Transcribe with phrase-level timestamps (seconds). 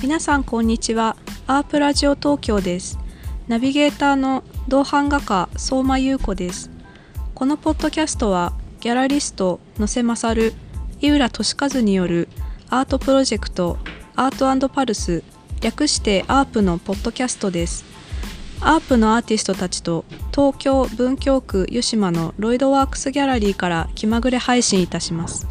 [0.00, 1.16] 皆さんこんにちは。
[1.46, 2.98] アープラジオ東京です。
[3.48, 6.70] ナビゲーターの同伴画家相馬優子です。
[7.34, 10.54] このポッドキャストはギャラリスト野瀬勝
[11.02, 12.28] 井浦俊和による
[12.74, 13.76] アートプロジェクト
[14.16, 15.22] アートパルス
[15.60, 17.84] 略してアープのポッドキャストです。
[18.62, 25.46] アープのアーティストたちと東京文京区湯島のロイドワークスギャラリーから気まぐれ配信いたします。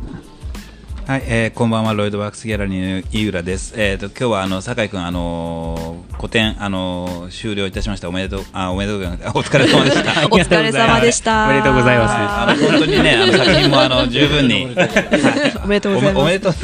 [1.07, 3.73] はい、えー、こんばんはロイドワークスギャラリーの井浦です。
[3.75, 8.07] えっ、ー、と今日はあの酒井君あのー、個展あのー、終了いたしました。
[8.07, 9.37] おめでとうあおめでとうございます。
[9.37, 10.11] お疲れ様でした。
[10.31, 11.45] お疲れ様でした。
[11.45, 12.15] おめでとうございます。
[12.15, 14.67] あの本当にねあの作品もあの 十分に、
[15.63, 16.21] おめでとうございます。
[16.21, 16.59] おめでとう、ね、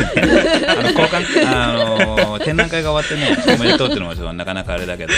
[0.67, 5.13] あの交換あの展覧会が終わってねおめでとうっていうのもちょっとなかなかあれだけど、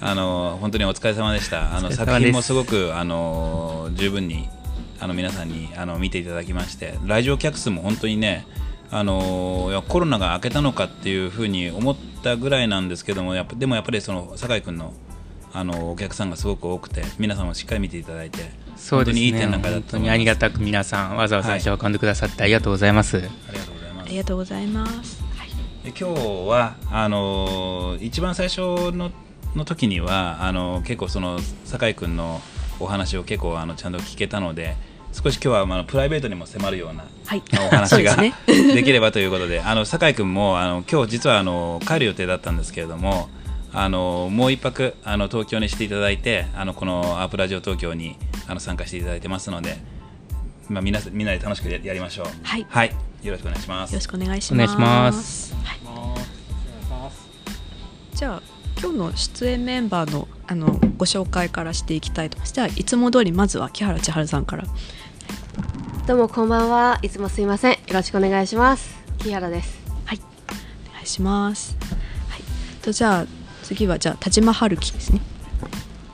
[0.00, 1.74] あの本当にお疲れ様でした。
[1.74, 4.48] あの作品もすごくあの十分に
[5.00, 8.46] あの皆さんにあの見ていただきまして来場客数も本当にね
[8.90, 14.92] あのいやコロナが明けたのかっていうふうに思ったぐらいなんですけどもやっぱでもやっぱりその酒井君の
[15.52, 24.06] あのお客さんがすごく多くて皆さんもしっかり見ていただいてそうですね、本当にいい展覧会だった本当にありがたく皆さんわざわざ足を運んでくださってありがとうございます、はい、ありがとうございます。
[24.06, 25.48] ありがとうございます、はい、
[25.88, 26.04] 今日
[26.46, 29.10] はあの一番最初の
[29.54, 32.42] の時にはあの結構その酒井君の
[32.78, 34.76] お話を結構あのちゃんと聞けたので
[35.16, 43.30] 少し今日はあのプライベートにも迫るような、はい、お話がね、 できればということであの酒井君もあの今日実はあの帰る予定だったんですけれども
[43.72, 49.78] あのもう一泊あの東京にしていただいてあのこのアープラジオ東京にあの参加していただいてますので、
[50.68, 52.92] まあ、みんなみんなで楽しくやりましょう、はい、はい、
[53.22, 53.92] よろしくお願いします。
[53.92, 55.54] よろしくお願いします。
[55.64, 55.78] はい、
[58.14, 58.42] じゃあ
[58.78, 62.36] 今日の出演メンバーのあのご紹介からしていきたいと。
[62.36, 64.64] 思いますじゃあいつも通りまずは木原千春さんから
[66.06, 66.98] どうもこんばんは。
[67.02, 67.72] いつもすいません。
[67.72, 68.96] よろしくお願いします。
[69.18, 69.80] 木原です。
[70.04, 70.20] はい。
[70.90, 71.76] お願いします。
[72.28, 72.42] はい。
[72.80, 73.26] とじゃあ
[73.64, 75.20] 次はじゃあ田島春樹ですね。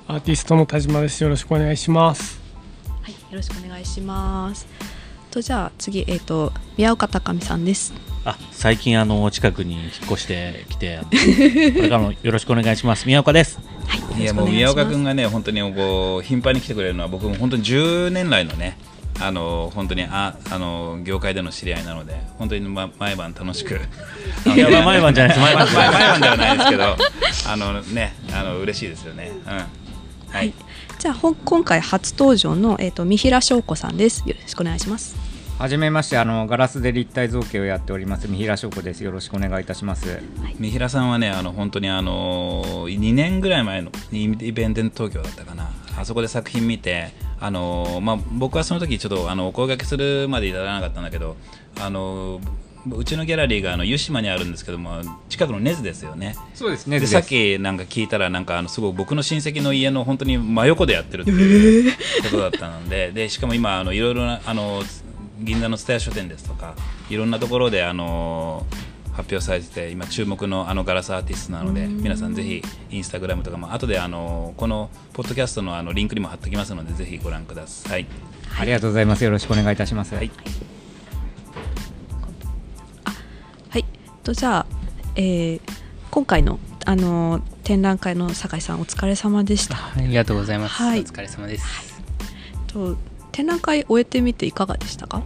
[0.08, 1.22] アーティストの田島です。
[1.22, 2.40] よろしくお願いします。
[3.02, 3.12] はい。
[3.12, 4.66] よろしくお願いします。
[5.30, 7.92] とじゃあ次えっ、ー、と宮岡高美さんです。
[8.24, 13.06] あ最近あの近くに引っ越してきてこれからもよろしくお願いします。
[13.06, 13.58] 宮岡です。
[13.86, 18.78] はい、いやもう宮岡君がね本当にこう頻繁に来てくれるのは僕も本当に10年来のね
[19.26, 23.80] あの本当にああの業界での知り合いなので本当に、ま、毎晩楽しく
[24.54, 25.40] いや、まあ、毎晩じゃないです。
[25.40, 26.20] 毎晩毎晩。
[26.20, 26.96] ではないですけど
[27.48, 29.66] あのねあの嬉しいですよね、うん、はい、
[30.30, 30.54] はい、
[30.98, 34.22] じゃあ今回初登場の、えーと、三平翔子さんです。
[34.26, 35.16] よろしくお願いします。
[35.58, 39.04] はじめましてあのガラスで立体造形をやっております三平翔子です。
[39.04, 40.22] よろしくお願いいたします、はい、
[40.58, 45.70] 三平さんはねあの本当にあの2年ぐらい前のイベント東京だったかな。
[45.96, 47.12] あそこで作品見て
[47.44, 51.36] あのまあ、僕はその時ちょっとあのお声がけするまで至らなかったんだけど
[51.80, 52.40] あの
[52.90, 56.36] うちのギャラリーがあの湯島にあるんですけども近くの根津ですよね。
[56.54, 61.92] そうですねでさっきなんか聞いたらなんかあのすごい僕の親戚の家の本当に真横でやってるっていう
[62.22, 64.80] ことだったのででしかも今あのいろいろなあの
[65.40, 66.76] 銀座の蔦屋書店ですとか
[67.10, 68.64] いろんなところであの
[69.12, 78.06] 発表されてて今注目のあのガラスアーティストなので皆さんぜひインスタグラムとかも後であのこのポッドキャストのあのリンクにも貼っておきますのでぜひご覧ください、
[78.58, 79.24] ありがとうございます。
[79.24, 80.30] よろしくお願いいたします、はい、
[83.68, 83.84] はい。
[84.22, 84.66] とじゃあ、
[85.16, 85.60] えー、
[86.10, 89.76] 今回のあの展覧会の酒井さんお疲れ様でした。
[89.76, 91.86] ありがとうございます、はい、お疲れ様です、はい、
[92.66, 92.96] と
[93.30, 95.22] 展覧会終えてみていかがでしたか？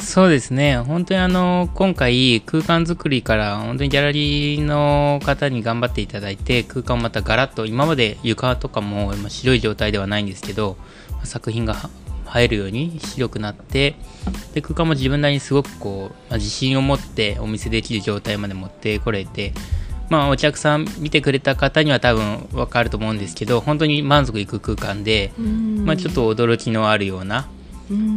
[0.00, 0.78] そうですね。
[0.78, 10.76] 本当にあの今回空間作りから本当にギャラリーの方に頑張っていただいて空間をまたガラッと今まで床とかも白い状態ではないんですけど
[11.24, 11.76] 作品が
[12.34, 13.96] 映えるように白くなって
[14.54, 19.52] で空間も自分なりにすごくこう、まあ、自信を持ってお見せできる状態まで持ってこれて
[20.08, 25.32] まあお客さん見てくれた方には多分分かると思うんですけど本当に満足いく空間で、
[25.84, 27.48] まあ、ちょっと驚きのあるような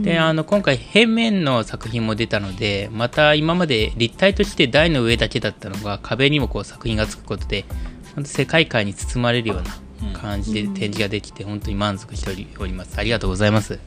[0.03, 7.65] であの今回平面の作品も出たのでまた今まで立体として台の上だけだったのが壁にもこう作品がつくことで
[8.13, 12.99] 本当世界観に包まれるような感じで展示ができて本当に満足しております。
[12.99, 13.79] ありがとうございます、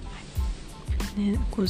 [1.16, 1.66] ね、こう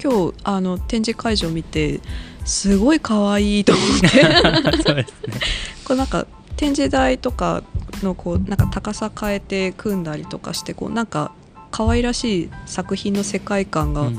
[0.00, 2.00] 今日あの展示会場を見て
[2.44, 4.08] すごい可愛いと思って。
[4.86, 5.40] そうですね。
[5.84, 6.26] こうなんか
[6.56, 7.64] 展示台とか
[8.02, 11.32] のこうなんか高さ変えて組んだりとかしてこうなんか
[11.76, 14.10] 可愛らしい作品の世界観が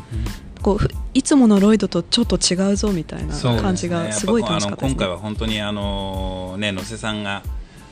[0.61, 5.01] こうふいつものロイドとちょっと違うぞみたいな感じがすごい楽しかったですね。
[5.01, 7.41] やっぱあの今回は本当にあのね野瀬さんが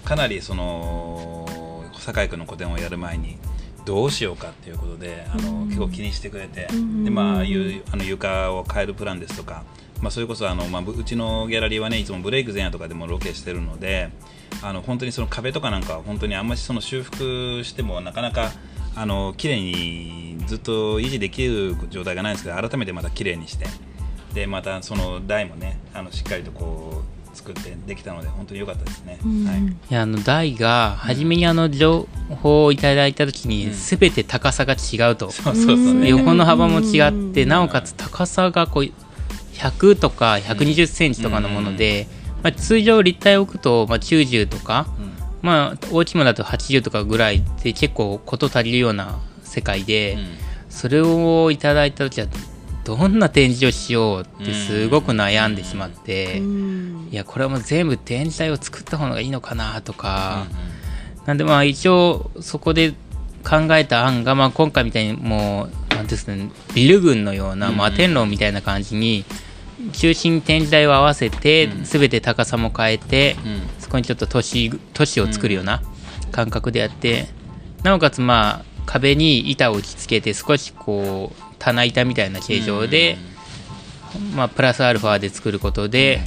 [0.03, 3.39] かなりその酒井君の個展をやる前に
[3.85, 5.65] どうしようかっていうことであの、うん。
[5.65, 9.63] 結構気にしてくれて、うんでまあいうあの床を変えるプランですとか、
[9.99, 14.11] まあそれこそあのまあぶうちのギャラリーはねいつもブレイク前夜とかでもロケしてるので、
[14.61, 18.51] あの本当にその壁とかなんかは本当にあんまりその修復してもなかなか
[18.95, 23.65] あの綺麗にずっと維持できる状態がないんですけど改めてまた綺麗にして。
[24.33, 27.03] でまたその台もねあのしっかりとこ
[27.33, 29.17] う作ってできたので本当に良かったですね。
[29.23, 29.45] うん。
[29.45, 29.61] はい。
[29.61, 32.07] いやあの台が初めにあの情
[32.41, 33.73] 報をいただいた時にうん。
[33.73, 36.09] 全て高さが違うと、そうそうそううんね。
[36.09, 37.33] 横の幅も違っうん。
[37.33, 38.83] てなおかつ高さがこう
[39.53, 42.07] 100とか120センチとかのもので、
[42.43, 44.87] まあ、通常立体を置くとまあ90とか、
[45.45, 50.27] まあ、大きいものだと80とかぐらいで結構事足りるような世界で、うん。
[50.69, 52.27] それをいただいた時は
[52.83, 57.09] どんな展示をしようってすごく悩んでしまって、うん。
[57.11, 60.47] いやこれはもう全部展示台を作った方がいいのかなとか、
[61.25, 62.91] なんでまあ一応そこで
[63.43, 69.23] 考えた案が、まあ、今回みたいにもうなんですねビル群のようなうん摩天楼みたいな感じに
[69.93, 71.83] 中心に展示台を合わせてうん。
[71.83, 73.61] 全て高さも変えてうん。
[73.74, 75.81] そこにちょっと都市都市を作るような
[76.31, 77.27] 感覚でやって
[77.83, 83.17] なおかつまあ壁に板を打ち付けて少しこう棚板みたいな形状で、
[84.35, 86.21] まあ、プラスアルファで作ることで、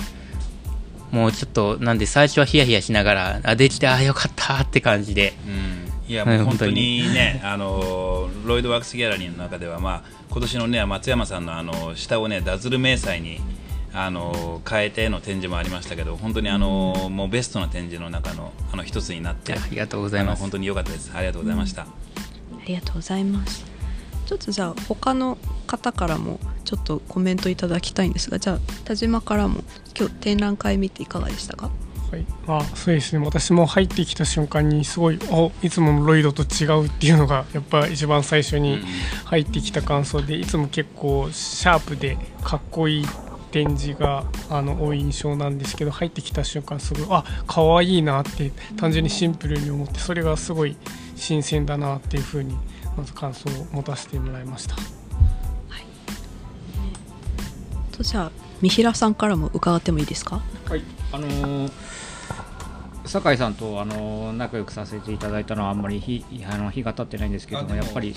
[1.13, 5.35] もうちょっとなんで最初はヒヤヒヤしながらあできたあよかったって感じで。
[5.47, 6.13] うん。
[6.13, 13.41] いやはいもう本当にね、あのロイドワークスギャラリーの中では、まあ今年のね松山さんのあの下をねダズル迷彩に
[14.01, 21.11] あの変えての展示もありましたけど、本当にあの、もうベストな展示の中のあの一つになって、ありがとうございます本当に良かったです。
[21.15, 21.83] ありがとうございました。
[21.83, 21.87] あ
[22.67, 23.65] りがとうございます。
[24.27, 29.63] ちょっとじゃあ他の方からもちょっとコメントいただきたいんですが、じゃあ田島からも
[29.99, 31.71] 今日展覧会見ていかがでしたか？
[32.11, 38.81] はい、まあそうですね私も入ってきた瞬間にすごいおいつものロイドと違うっていうのがやっぱ一番最初に
[39.27, 43.07] 入ってきた感想でいつも結構シャープでかっこいい
[43.51, 50.77] 展示があの多い印象なんですけど入ってきた瞬間すごいあ可愛いなって単純にシンプルに思ってそれがすごい
[51.17, 52.57] 新鮮だなっていうふうに
[52.97, 54.77] まず感想を持たせてもらいました。
[57.93, 60.41] とじゃあ三平さんからも伺ってもいいですか？
[60.69, 61.73] はい、あのー
[63.09, 68.15] 酒井さんと、あのー仲良くさせていただいたのはあんまり日あの日が経ってないんですけどもやっぱり。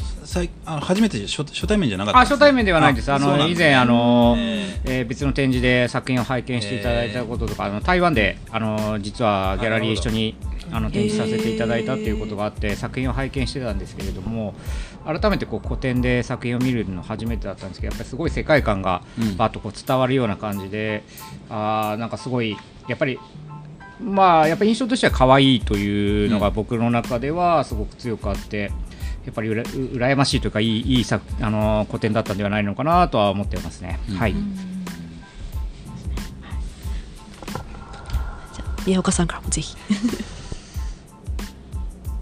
[0.65, 3.11] あの初めて初初対面じゃなかったあ初対面ではないです。
[3.11, 4.81] あの以前、あのーえ。
[4.83, 10.35] えー別の展示で作品を拝見していただいたこととか、あの台湾で、あのー実はギャラリー一緒に
[10.71, 14.53] あの展示させていただいたっていうことがあって作品を拝見してたんですけれども
[15.05, 19.37] 改めてこう個展で作品を見るの初めてだったんですけどやっぱりすごい世界観がうん。
[19.37, 21.03] バーッとこう伝わるような感じで、
[21.49, 22.55] あーなんかすごい
[22.87, 23.19] やっぱり
[24.03, 28.71] まあやっぱり印象としては可愛いというのが僕の中ではすごく強くあって。
[29.25, 33.99] やっぱりうらう羨ましいというかいいいい作あの古典だったんではないのかなとは思ってますね。
[34.17, 34.33] はい。
[34.33, 39.77] じゃあ宮岡さんからもぜひ。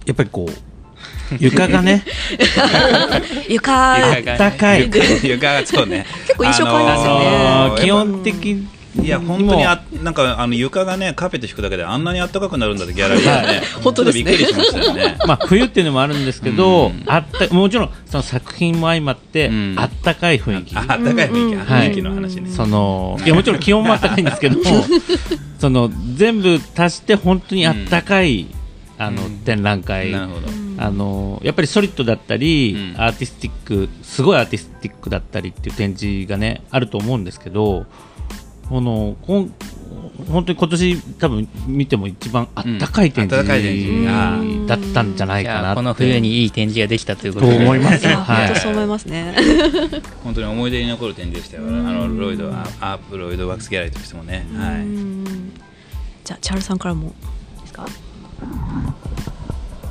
[0.06, 0.52] やっぱりこう
[1.40, 2.04] 床がね。
[3.48, 3.98] 床。
[3.98, 4.92] 床が高い。
[5.24, 6.06] 床がそうね。
[6.26, 7.28] 結構印象変わりますよね。
[7.28, 14.24] あのー基本的にいや本当にあなんかあの床がねカーペット敷くだけであんなに暖かくなるんだってギャラリーがね 本当ですね。
[14.24, 15.18] びっくりしましたよね。
[15.28, 17.04] まあ冬っていうのもあるんですけど、うん。
[17.06, 19.76] あったもちろんその作品も相まって、うん。
[19.78, 24.58] あったかい雰囲気、あ暖かい雰囲気、雰囲気の話ね、そのいやもちろん気温もあったかいんですけど
[25.60, 28.48] その全部足して本当にあったかい、
[28.98, 30.48] あのうん展覧会、なるほど、
[30.78, 33.02] あのやっぱりソリッドだったり、うん。
[33.02, 37.86] アーティスティックすごいアーティスティックだったりっていう展示がねあると思うんですけど
[38.70, 39.54] このこん
[40.32, 44.08] 本当に今年多分見ても一番あったかい展示示。
[44.10, 48.16] あーだったんじゃないいかなこの冬にいい展示ができたということとで思います はい。
[48.48, 49.36] 本当そう思いますね。
[50.24, 55.52] 本当に思い出に残る展示でしたよ、あのロイドアアープロイドワックスギャラリーとしてもね、はうい、ん
[56.24, 57.14] じゃあ千春さんからも
[57.62, 57.86] ですか？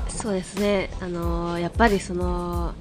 [0.08, 0.90] そうですね。
[1.00, 2.75] あのーやっぱりその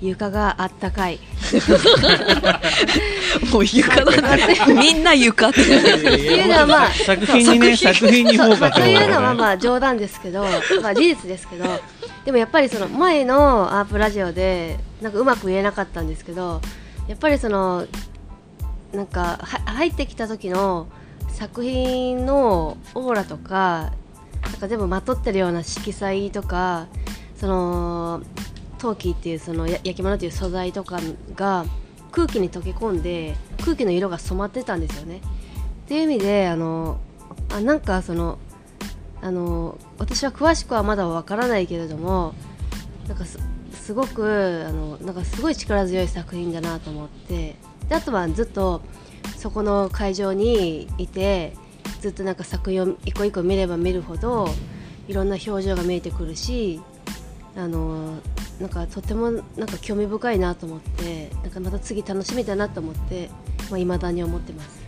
[0.00, 1.18] 床があったかい
[3.52, 4.56] もう床だね。
[4.68, 5.60] みんな床って。
[5.60, 10.44] っていうのはまあ作品にね作品にフォーカスというのはまあ冗談ですけど、
[10.82, 11.64] まあ、事実ですけど
[12.24, 16.60] でもやっぱりその前のアープラジオでなんかうまく言えなかったんですけど
[17.08, 17.86] やっぱりその
[18.92, 20.86] なんかは入ってきた時の
[21.28, 23.92] 作品のオーラとか
[24.42, 26.86] なんか全部まとってるような色彩とか
[27.36, 28.22] その
[28.78, 31.00] 陶器っていうその焼き物っていう素材とか
[31.34, 31.64] が
[32.12, 35.18] 空気に溶け込んで空気の色が染まってたんですよね。
[35.18, 36.98] っていう意味であの
[37.50, 38.38] あなんかその
[39.20, 42.34] あの私は詳しくはまだわからないけれども
[43.08, 43.38] なんかす
[43.72, 47.56] すごくあのなんかすごい力強い作品だなと思って
[47.88, 48.82] であとはずっと
[49.36, 51.54] そこの会場にいて
[52.00, 54.48] ずっとなんか作品を一個一個見れば見るほど
[55.08, 56.80] いろんな表情が見えてくるし
[57.56, 58.18] あの
[58.60, 63.30] なんかとてもなんか興味深いなと思ってなんかまた次楽しみだなと思って
[63.70, 64.80] まあ、未だに思ってます。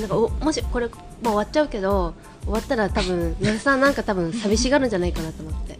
[0.00, 5.76] なんかおもしこれもう終わっちゃうけど終わったら多分皆さんなんか多分寂しがるんじゃないかなと思って、っ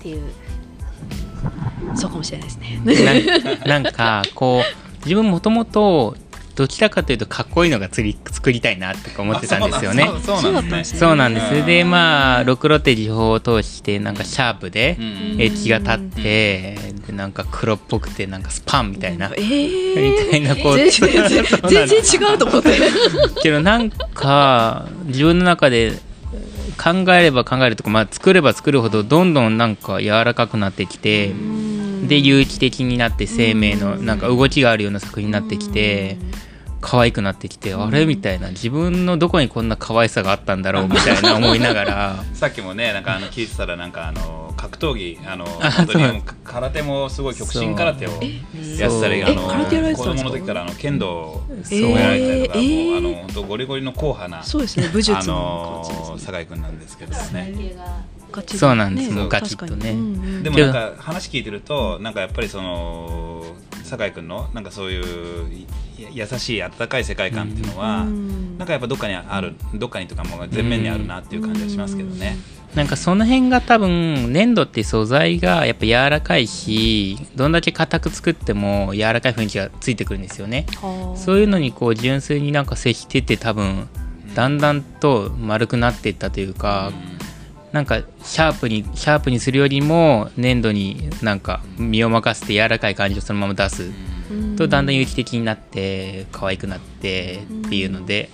[0.00, 0.30] ていう
[1.94, 2.80] そうかもしれないですね。
[3.64, 6.16] なんなんかこう自分もともと
[6.56, 10.04] どちらかというとかっこいいのが作り作りたいなとか思ってたんですよね。
[10.04, 10.98] あそうそうなんですね。
[10.98, 11.54] そうなんです。
[11.54, 15.04] うんで、まあ、ろくろって技法を通して、なんかシャープでう、ん
[15.40, 21.28] エッジが立って、でなんか黒っぽくて、なんかスパンみたいな、えー、みたいな、こう、全然
[21.68, 22.78] 全然違うと思って。
[23.42, 25.98] けどなんか、自分の中で
[26.76, 31.32] 考えれば考えるとか、まあ、作れば作るほど、どんどんなんか柔らかくなってきて、
[32.06, 36.16] で、有機的になって、生命の、なんか動きがあるような作品になってきて、
[36.86, 55.96] 可愛くなってきて、あれみたいな、自分のどこにこんな可愛さがあったんだろう みたいな思いながら、さっきもね、なんかあの聞いてたら、なんかあの格闘技、あの あ本当に空手もすごい極真空手をやってたり、あのえ空手やられて子供の時からあの剣道をそうやられたりとか、えーもうあの本当ゴリゴリの硬派な、そうですね、武術あのね。
[56.10, 57.74] の酒井君なんですけどね。
[58.32, 59.12] ガチそうなんです。
[59.12, 59.26] ね。
[59.28, 59.70] ガチッとね。
[59.70, 59.92] 確かに。
[59.92, 60.42] うんうん。
[60.42, 63.44] でもなんか話聞いてると、なんかやっぱりその
[63.84, 65.66] 酒井君のなんかそういうい
[66.12, 68.58] 優しい温かい世界観っていうのは、うん。
[68.58, 72.36] なんかやっぱどっかにある、どっかにとかもう全面にあるなっていう感じはしますけどね。
[72.74, 80.66] なんかその辺が多分粘土って素材がやっぱ柔らかいしどんだけ硬く作っても柔らかい雰囲気がついてくるんですよね。
[80.82, 81.16] はあ。
[81.16, 83.88] そういうのにこう純粋になんか接してて多分
[84.34, 86.92] だんだんと丸くなっていったというか、
[87.72, 93.90] なんかシャープにシャープにするよりも粘土になんか身を任せて柔らかい感じをそのまま出す。
[94.56, 98.28] とだんだん有機的になって可愛くなってっていうので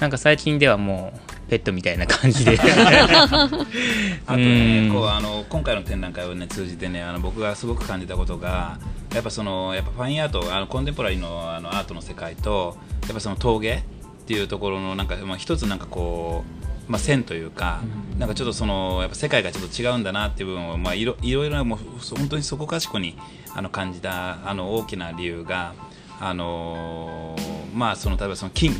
[0.00, 2.58] なんか最近ではもうペットみたいな感じで。
[4.26, 4.94] あとね、うん。
[4.94, 8.78] こうあの今回の展覧会を、ね、通じてねあの僕がすごく感じたことが
[9.12, 13.82] やっぱそのやっぱファインアートあのコンテンポラリーのあのアートの世界とやっぱその陶芸っ
[14.26, 16.59] ていうところのなんか、まあ、一つなんかこう、
[16.90, 17.82] まあ、線というか、
[18.18, 21.78] なんかちょっとそのやっぱ世界がちょっと違うんだなっていう部分を、まあ、いろいろいろなもう
[22.16, 23.16] 本当にそこかしこに
[23.54, 25.74] あの感じたあの大きな理由が
[26.18, 27.36] あの
[27.72, 28.74] まあその例えばその金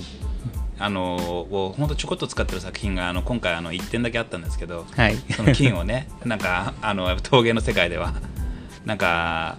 [0.81, 5.17] あのを本当ちょこっと使ってる作品があの今回あの1点だけあったんですけど、はい。
[5.37, 8.13] その金をねなんかあの陶芸の世界では
[8.85, 9.59] なんか、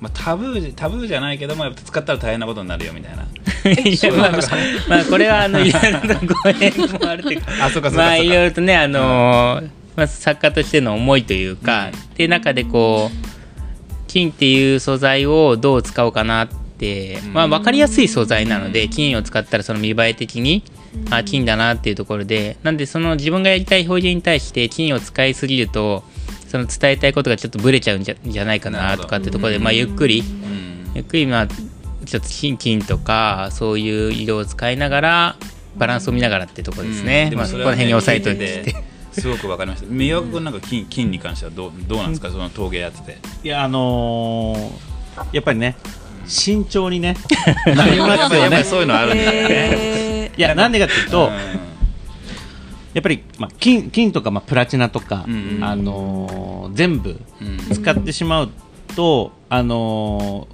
[0.00, 3.24] まあ、タブータブーじゃないけどもやっぱ使ったら大変なことになるよみたいな。
[3.72, 4.40] いやまあまあ
[4.88, 7.90] まあこれはあのいろいろなご縁もあるとい うか。
[7.90, 13.26] まあいろいろとねあのーまあ、作家としての思いというか、っていう中でこう
[14.06, 20.62] 金っていう素材をどう使おうかなって、まあ分かりやすい素材なので金を使ったらその見栄え的に
[21.10, 26.04] あ金だなっていうところでなんでその自分がやりたい表現に対して金を使いすぎると
[26.48, 30.20] その伝えたいことがちょっとブレちゃうんじゃじゃないかなとかっていうところで、まあ、ゆっくり。
[30.20, 30.90] うん。
[30.94, 35.36] ゆっくりまあちょっと金金とかそういう色を使いながら
[35.76, 38.62] バランスを見ながらってところですね、まあ、でもそこら辺に押さえといて。
[38.64, 38.74] て
[39.12, 39.86] すごくわかりました。
[39.88, 42.30] 宮岡君なんか金金に関してはどうどうなんですか？
[42.30, 43.18] その陶芸やってて。
[43.44, 44.88] いやあのー
[45.32, 45.76] やっぱりね
[46.26, 47.16] 慎重にね。
[47.76, 48.64] なり ますよね。
[48.64, 51.77] そういうのあるんだよね、え いやなんでかっていうと、うん
[52.94, 58.50] やっぱり、まあ、金金とか、まあ、プラチナとか、うんあのー全部うん使ってしまう
[58.94, 60.48] と、あの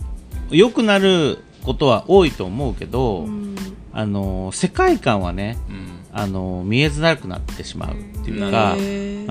[0.51, 3.27] ー良くなることは多いと思うけど、
[3.93, 5.85] あのー世界観はね、うん。
[6.13, 8.77] あのー見えづらくなってしまうっていうか、あ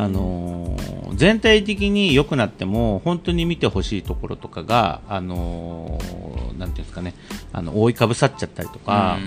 [0.07, 7.13] のー全体的に良くなっても本当に見てほしいところとかが、あのーなんていうんですかね
[7.51, 9.17] あの覆いかぶさっちゃったりとか、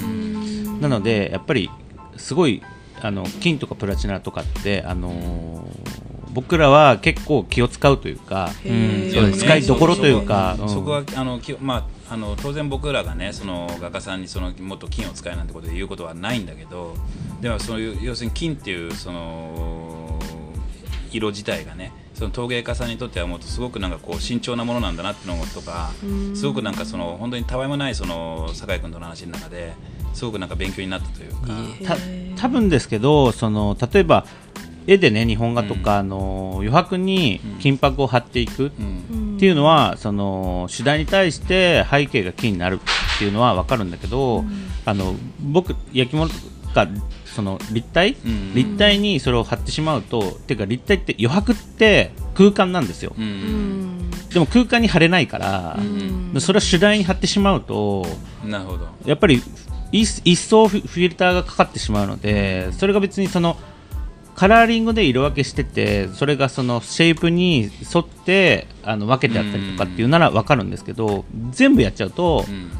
[0.80, 1.70] なのでやっぱり
[2.16, 2.62] すごい
[3.02, 9.44] あの金とかプラチナとかって、あのー僕らは結構気を使うというか、うんそうですね。
[9.46, 10.68] 使いどころというかうん。
[10.68, 16.94] そこはあのきまああの当然僕らがねその画家さんにそのもっと金を使えなんてことで言うことはないんだけど
[17.40, 20.18] でもそういう要するに金っていうその
[21.10, 25.90] 色自体がねその陶芸家さんにとってはもっとすごくなんかこう慎重なものなんだなってのとか
[26.34, 29.72] すごくなんかその本当にたわいもないその酒井君との話の中で
[30.16, 31.34] すごくなんか勉強になったという
[31.86, 31.94] か。
[31.94, 31.96] た
[32.42, 34.26] 多分ですけどその例えば
[34.86, 38.70] 絵でね日本画とか、あの余白に金箔を貼っていくっ
[39.38, 44.44] ていうのは、その主題に対して背景が金になるっていうのは分かるんだけど、
[44.84, 46.36] あの僕焼き物と
[46.72, 46.86] か
[47.24, 48.54] その立体、うん。
[48.54, 53.24] 立体にそれを貼ってしまうとていうか立体って余白って空間なんですよ、うん。
[53.24, 54.10] うん。
[54.32, 55.78] でも空間に貼れないから、
[56.38, 58.06] それを主題に貼ってしまうと
[58.44, 58.86] なるほど。
[59.04, 59.42] やっぱり
[59.92, 63.56] 一一層フィルターがかかってしまうのでそれが別にその
[64.34, 72.70] カラーリングで色分けしててそれがそのシェイプに沿ってあの分けてあったりとかっていうなら分かるんですけど全部やっちゃうとうん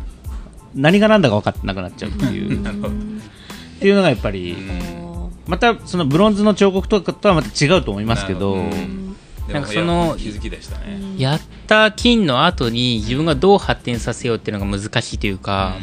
[0.76, 2.60] 何が何だか分かってなくなっちゃうっていう。
[2.62, 2.88] なるほど。
[2.88, 2.92] っ
[3.80, 5.30] ていうのがやっぱりうん。
[5.46, 8.56] またそのブロンズの彫刻とかとはまた違うと思いますけど
[9.48, 9.62] なん。
[9.62, 15.76] かそのいや気づきでしたねやった金の後に自分がどう発展させようっていうのが難しいというか、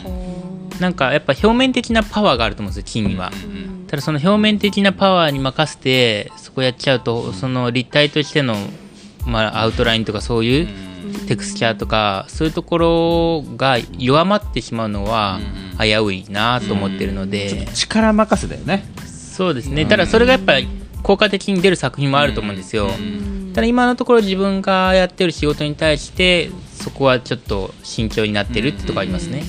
[0.79, 8.55] なんかやっぱ表面的なパワーがあると思うんですよ金には、うんただその表面的なパワーに任せてそこやっちゃうとその立体としての、
[9.27, 11.27] まあ、アウトラインとかそういううん。
[11.27, 15.39] テクスチャーとかそういうところが弱まってしまうのは
[15.79, 17.67] 危ういなと思ってるので。
[17.73, 18.85] 力任せだよね。
[19.05, 19.85] そうですね。
[19.85, 20.67] ただそれがやっぱり
[21.01, 22.89] 効果的に出る作品もあると思うんですよ。
[23.53, 29.43] ただ今のところ自分がやってる仕事に対してそこはちょっと慎重になってるってとこありますね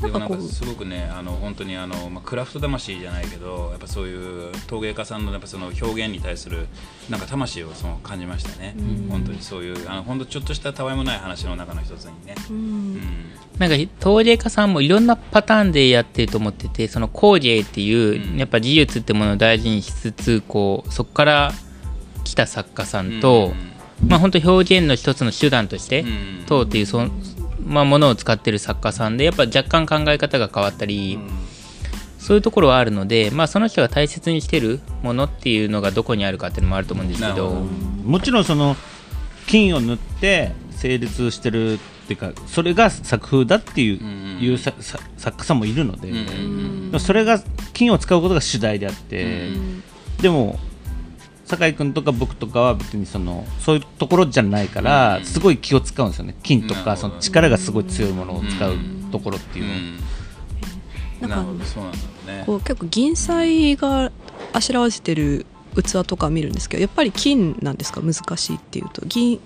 [0.00, 6.66] でもなんかすごくねあの本当にあの、まあ、クラフト魂じゃないけどやっぱそういう陶芸家さんのやっぱその表現に対する
[7.08, 8.74] なんか魂をその感じましたね、
[9.08, 13.00] 本当にそういうあの本当ちょっとしたたわいもない話の中の一つにね、うん。
[13.58, 18.38] なんか陶芸家さんもいろんなパターンでやってると思っててその工芸っていう、うん。
[18.38, 21.52] やっぱ技術ってものを大事にしつつこうそこから
[22.24, 23.52] 来た作家さんと、
[24.06, 27.06] まあ本当表現の一つの手段として、うん陶っていうそ、
[27.64, 31.18] まあ、ものを使ってる作家さんでやっぱ若干考え方が変わったり、
[32.18, 37.66] そういうところはあるので、まあ、その人が大切にしてるものっていうのがどこにあるかっていうのもあると思うんですけど。
[38.04, 38.76] もちろんその
[39.46, 44.38] 金を塗って成立してるっていうかそれが作風だっていう,、うん。
[44.40, 46.92] いうささ作家さんもいるので、うん。
[46.98, 47.42] それが
[47.72, 49.50] 金を使うことが主題であって、
[50.20, 50.58] でも
[51.44, 55.24] 酒井君とか僕とかは別にそのそういうところじゃないから、うん。
[55.24, 56.34] すごい気を使うんですよね。
[56.42, 58.76] 金とかその力がすごい強いものを使う
[59.12, 59.66] ところっていう
[61.22, 61.52] のなんか
[62.46, 64.10] こう結構銀彩が
[64.52, 68.00] あしらわせてる器とか見るんですけどやっぱり金なんですか？
[68.00, 69.02] 難しいっていうと。
[69.06, 69.40] 銀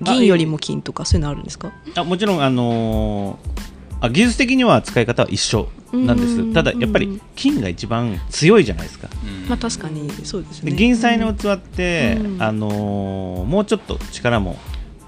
[0.00, 1.72] 銀よりも金とかそういうのあるんですか？
[1.96, 3.64] あもちろん、あのー
[4.00, 6.50] あ技術的には使い方は一緒なんでうん。
[6.50, 9.08] すただやっぱり金が一番強いじゃないですか。
[9.24, 9.48] うん。
[9.48, 10.70] まあ確かにそうですね。
[10.70, 12.42] で銀彩の器って、うん。
[12.42, 14.56] あのーもうちょっと力も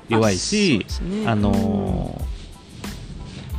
[0.08, 0.86] 弱いし
[1.26, 2.36] あのー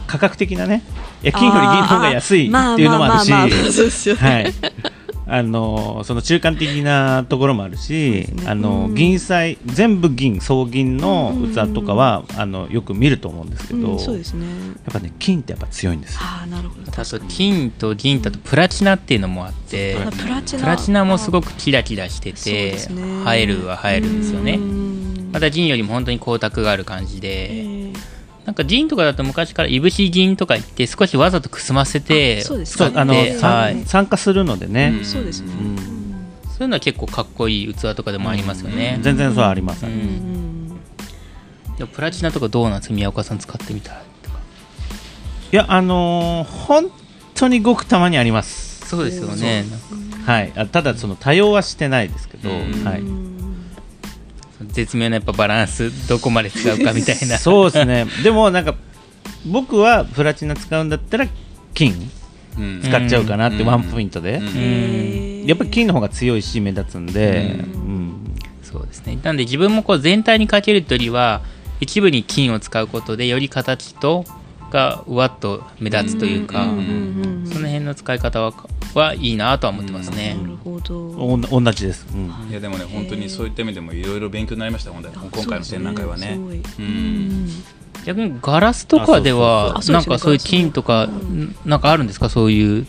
[0.08, 0.84] 価格的なね
[1.22, 3.32] いや金より銀の方が安いっていうのもあるし。
[3.32, 3.44] ま
[5.30, 8.44] あのーその中間的なところもあるし、ね。
[8.48, 14.46] あの銀彩全部銀総銀の器とかは、あのよく見ると思うんですけど、うん、そうですね。
[14.46, 16.20] やっぱね金ってやっぱ強いんですよ。
[16.22, 16.92] ああなるほど。
[16.92, 20.62] あと金と銀だとプラチナっていうのもあってあプラチナ。
[20.62, 23.38] プラチナもすごくキラキラしててね。
[23.38, 24.54] 映えるは映えるんですよね。
[24.54, 25.30] うん。
[25.34, 27.77] また銀よりも本当に光沢がある感じえでー
[28.48, 33.84] なんか銀とかだと昔からいぶし銀とか言って少しわざとくすませてあそうですあの、はい。
[33.86, 35.06] 参加するのでね、うん。
[35.06, 35.52] そうですね。
[35.52, 35.78] うん。
[36.46, 39.92] そういうのは結構かっこいい器とかでもありますよね、全然そうはあります、うん。
[39.92, 40.68] うん
[41.78, 42.96] でもプラチナとかどうなんですか？
[42.96, 44.40] 宮岡さん使ってみたいとか。
[45.52, 46.90] いやあのー本
[47.36, 48.88] 当にごくたまにあります。
[48.88, 49.66] そうですよね。
[50.26, 50.54] はい。
[50.56, 52.84] あただその多用はしてないですけど、うん。
[52.86, 53.04] はい
[54.78, 57.40] 絶妙なやっぱバランスどこまで使うかみたいな。
[57.40, 58.06] そうですね。
[58.24, 58.76] でもなんか
[59.48, 61.28] 僕はプラチナ使うんだったら
[61.74, 61.96] 金
[62.60, 62.82] うん。
[62.84, 63.68] 使っちゃうかなってうん。
[63.68, 64.46] ワンポイントで、うん。
[64.46, 68.36] えーやっぱり金の方が強いし目立つんで、ううん。
[68.62, 69.18] そうですね。
[69.24, 71.42] なんで自分もこう全体にかけるというよりは
[71.80, 74.26] 一部に金を使うことでより形と
[74.70, 76.82] がうわっと目立つというか、うんうんう
[77.46, 78.54] んその辺の使い方は
[78.98, 79.34] はい。
[79.34, 81.10] いなとは思ってますね、なるほど。
[81.12, 82.50] おん同じです、うん。
[82.50, 84.92] いやでもね本当にそういった意味でもいろいろ勉強になりました。
[84.92, 86.40] 本当に今回の展覧会はね。
[88.06, 92.30] 逆にガラスとかではなんかそういう金とかんなんかあるんですか？
[92.30, 92.88] そういう。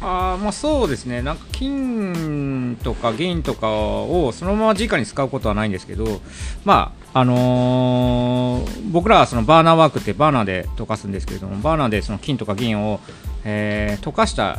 [0.00, 1.22] あーまあそうですね。
[1.22, 6.20] なんか金とか銀とかをそのまま直に使うことはないんですけど
[6.64, 13.00] まああのー僕らはそのバーナーワークってバーナーで溶かすんですけれどもバーナーでその金とか銀を、
[13.44, 14.58] えー溶かした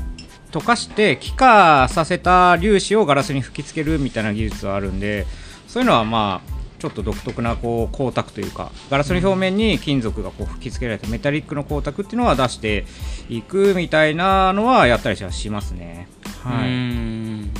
[0.55, 5.25] 溶かして気化させた粒子をガラスに吹きつけるみたいな技術はあるんで
[5.67, 12.85] そういうのはまあちょっと独特なこう光沢というかガラスの表面に金属がこう吹きつけられたメタリックの光沢っていうのは出して
[13.29, 16.07] いくみたいなのはやったりはしますね。
[16.43, 17.51] はうい、ん。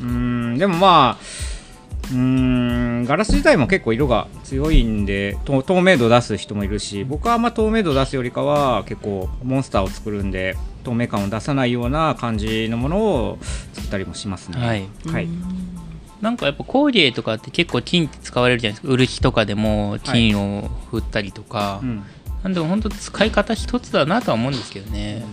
[0.00, 0.58] うん。
[0.58, 1.51] でもまあ
[2.12, 13.38] うんガラス自体も結構色が強いんでと透明度出す人もいるし僕はあんま透明度出すよりかは結構モンスターを作るんで透明感を出さないような感じのものを
[13.72, 14.58] 作ったりもしますね。
[14.58, 14.88] はい。
[15.06, 15.28] はい、
[16.20, 22.04] なんかやっぱ工芸とかって結構金って使われるじゃないですか漆とかでも金を振ったりとか、うん。
[22.42, 25.24] なんでも本当使い方一つだなとは思うんですけどね、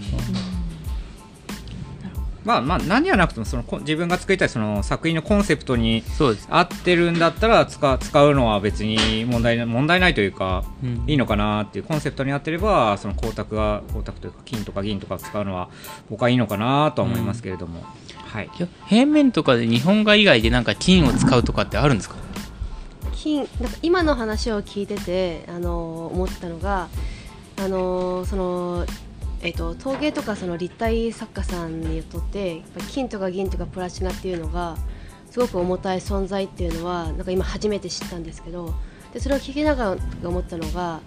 [2.50, 11.04] まあまあ何はなくてもそのこ自分が作りたいその作品のコンセプトにそうです、合ってるんだったら使使うのは別に問題な問題ないというか、うん。
[11.06, 15.70] いいのかなっていうコンセプトに合ってればその光沢が光沢というか金とか銀とか使うのは
[16.10, 17.84] 僕はいいのかなとは思いますけれども、
[18.16, 18.46] はい。
[18.58, 22.16] いや平面とかで日本画以外でなんか金を使うとかってあるんですか？
[23.14, 26.88] 金なんか今の話を聞いてて、あの思ったのが、
[27.58, 28.86] あのその
[29.42, 34.78] えっと陶芸とかその立体作家さんにとってやっぱ金とか銀とかプラチナっていうのが
[35.32, 38.74] すごく重たい存在っていうのはなんか今初めて知ったんですけど
[39.14, 41.02] でそれを聞きながら思ったのが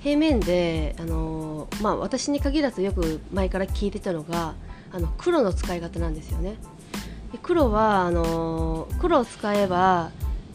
[0.00, 4.54] 平面で、あのまあ、私に限らずよく前から聞いてたのが
[4.92, 6.54] あの黒の使い方なんですよね。
[7.32, 10.10] で黒はあの黒を使えば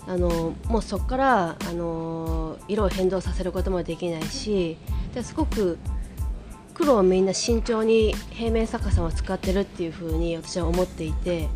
[0.07, 4.77] あのもうそこからあの色を変動させることもできないし
[5.13, 5.77] ですごく
[6.73, 11.49] 黒をみんな慎重に平面作家さんは使ってるっていうふうに私は思っていて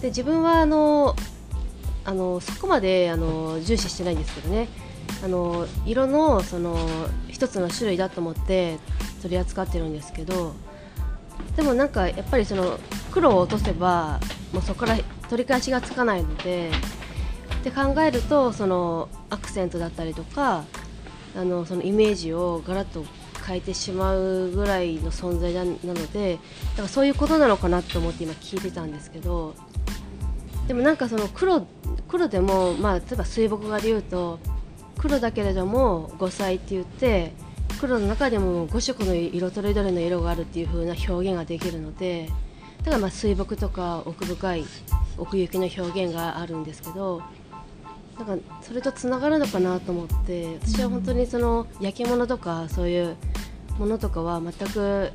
[0.00, 1.14] で自分はあの
[2.04, 4.68] あのそこまであの重視してないんですけどね。
[5.24, 6.76] あの色のその
[7.28, 8.78] 一つの種類だと思って
[9.22, 10.52] 取り扱ってるんですけど
[11.56, 12.78] でもなんかやっぱりその
[13.12, 14.20] 黒を落とせば
[14.52, 14.98] もうそこから
[15.30, 16.70] 取り返しがつかないので
[17.60, 20.64] って考えるとそのアクセントだったりとか
[21.36, 23.04] あのそのイメージをガラッと
[23.46, 26.38] 変えてしまうぐらいの存在なので
[26.70, 29.54] だからそういうことなのかなと思って今聞いてたんですけど
[30.66, 31.66] でもなんかその黒
[32.08, 34.38] 黒でも、まあ、例えば水墨画で言うと
[34.98, 37.32] 黒だけれども5歳って言って
[37.80, 42.28] 黒の中でも5色の色とりどりの色があるっていう風な表現ができるので
[42.78, 44.64] だからま水墨とか奥深い
[45.18, 47.22] 奥行きの表現があるんですけど
[48.18, 53.16] なんかそれとつながるのかなと思って私は本当にその焼き物とかそういう
[53.78, 55.12] ものとかは全く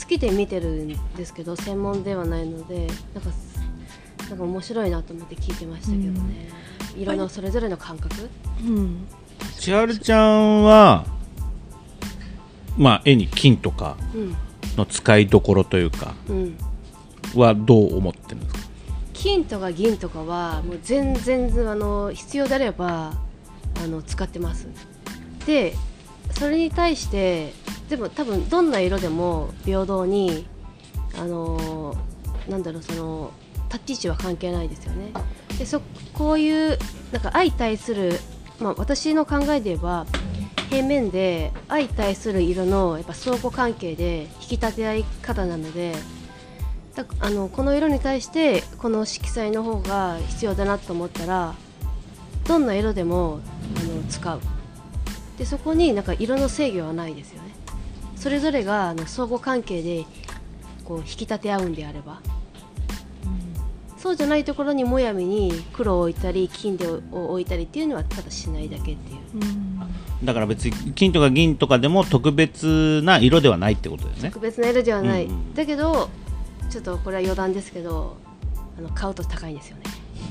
[0.00, 3.30] 好きで見てるんですけど専門ではないのでなんか
[4.30, 6.50] なんか面白いなと思って聞いてましたけどね、
[6.98, 8.28] 色のそれぞれの感覚、
[8.62, 9.06] うん。
[9.58, 11.06] 千春ちゃんは
[12.76, 14.36] まあ絵に金とかうん。
[14.76, 16.56] の使いどころというかうん、
[17.34, 18.67] はどう思ってるんですか？
[19.18, 23.14] 金とか銀とかはもう全然あの必要であれば
[23.82, 24.68] あの使ってます。
[25.44, 25.74] で
[26.30, 27.52] それに対して
[27.88, 30.46] でも多分どんな色でも平等に
[31.18, 31.96] あの
[32.48, 33.32] なんだろうその
[33.72, 35.12] 立ち位置は関係ないですよね。
[35.58, 35.80] でそ
[36.14, 36.78] こういう
[37.10, 38.20] なんか相対する、
[38.60, 40.06] まあ、私の考えで言えば
[40.70, 45.96] 平面で相対する色のやっぱ相互関係で引き立て合い方なので
[47.20, 51.54] あのこの色に対してこの色彩の方が必要だなと思ったら
[52.46, 53.40] どんな色でも
[53.76, 54.40] あの使う。
[55.38, 57.50] でそこになんか色の制御はないですよね。
[58.16, 60.04] それぞれがあの相互関係で
[60.84, 62.20] こう引き立て合うんであれば、
[63.98, 69.18] そうじゃないところにもやみに黒を置いたり金でを置いたりっていうのはただしないだけっていう。
[70.24, 74.30] だから別に金とか銀とかでも特別な色ではないってことだよね。
[74.30, 75.54] 特別な色ではない、うんうん。
[75.54, 76.08] だけど
[76.70, 78.16] ちょっとこれは余談ですけど
[78.78, 79.82] あの買うと高いんですよね。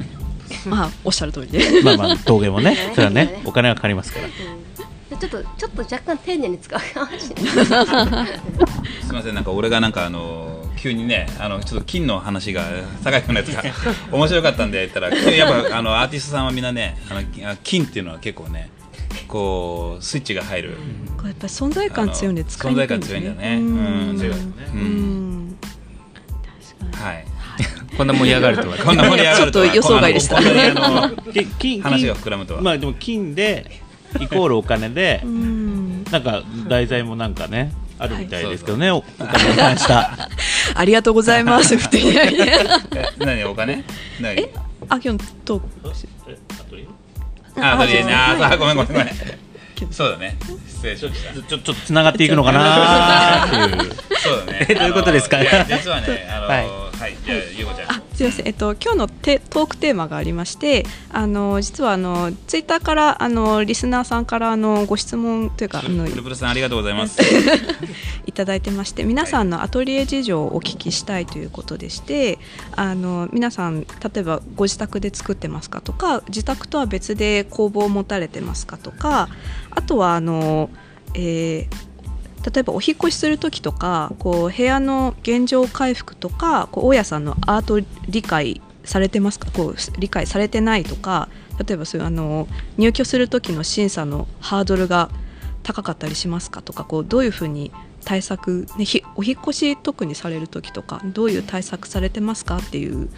[0.65, 4.28] まあおっしゃる通りで まあまあ陶芸もね それはねねお金がかかりますから。
[4.28, 8.28] でちょっとちょっと若干丁寧に使うかもしれない。
[9.02, 12.63] すみませんなんか俺がなんかあの急にねあのちょっと金の話が
[13.04, 13.63] 酒井君のやつが
[14.12, 18.69] 面白かったんで言ったらやっぱあのアーティストさんはみんなねあの金っていうのは結構ね
[19.28, 20.78] こうスイッチが入る、
[21.17, 23.19] これやっぱり存在感強いんで使いにくいんですね。
[23.19, 23.58] 存在感強いんだよね。
[23.58, 24.15] ううん。
[24.15, 24.17] ん。
[24.19, 24.43] 強いよね。
[24.73, 25.58] ううん
[26.93, 27.25] はい。
[27.97, 28.77] こんな盛り上がるとは。
[28.83, 29.65] こんな盛り上がるとは。
[29.65, 30.41] ちょっと予想外でした。
[31.59, 33.81] 金話金が膨らむとは、まあでも金で
[34.19, 36.03] イコールお金でうん。
[36.11, 40.29] なんか題材もなんかねあるみたいですけどね、おお金に関した
[40.75, 41.75] ありがとうございます。
[43.17, 43.83] 何お金？
[44.21, 44.49] 何？
[44.89, 45.61] あ今日と
[47.59, 49.09] あ、とりあえずああ、ごめんごめんごめん。
[49.91, 50.37] そうだね。
[50.67, 51.33] 失礼しました。
[51.33, 53.45] ちょちょっとつながっていくのかな？
[53.45, 54.65] っていうそうだね。
[54.69, 58.03] えどういうことですか実はね、あの、ははいい、じゃあ、ゆうこちゃん。
[58.17, 67.21] すいません、えっと、今日のテトークテーマがありましてあの実はあのツイッターからあのリスナーさんからあのご質問というかあのプルプルさんありがとうございます。
[68.25, 72.39] いただいてまして皆さんのアトリエ事情をお聞きしたいということでして
[72.75, 79.30] あの皆さん例えばご自宅で作ってますかとか自宅とは別で工房を持たれてますかとか
[79.69, 80.71] あとはあの、
[81.13, 81.87] えー
[82.45, 89.52] 例えばお引越しする時とかこう部屋の現状回復とかこう大家さんのアート理解されてますか？
[89.52, 91.28] こう理解されてないとか
[91.65, 92.47] 例えばそういうあの
[92.78, 95.10] 入居する時の審査のハードルが
[95.63, 97.73] 高かったりしますかとかこうどういうふうに
[98.06, 103.10] 対策、ね、ひお引越し特にされる時とかどういう対策されてますかっていう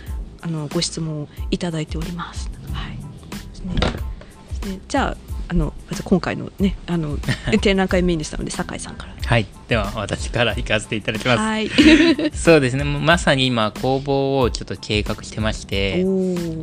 [0.42, 2.50] あのご質問をいただいております。
[2.74, 2.98] はい。
[2.98, 3.76] ですね。
[3.76, 4.80] ですね。
[4.88, 5.18] じゃあ
[5.50, 7.18] あのまず今回のねあの
[7.62, 9.14] 展覧会メインでしたので酒井さんから。
[9.26, 9.48] はい。
[9.68, 11.38] では私から行かせていただきます。
[11.40, 11.70] はい。
[12.34, 12.84] そうですね。
[12.84, 16.06] まさに今工房をちょっと計画してまして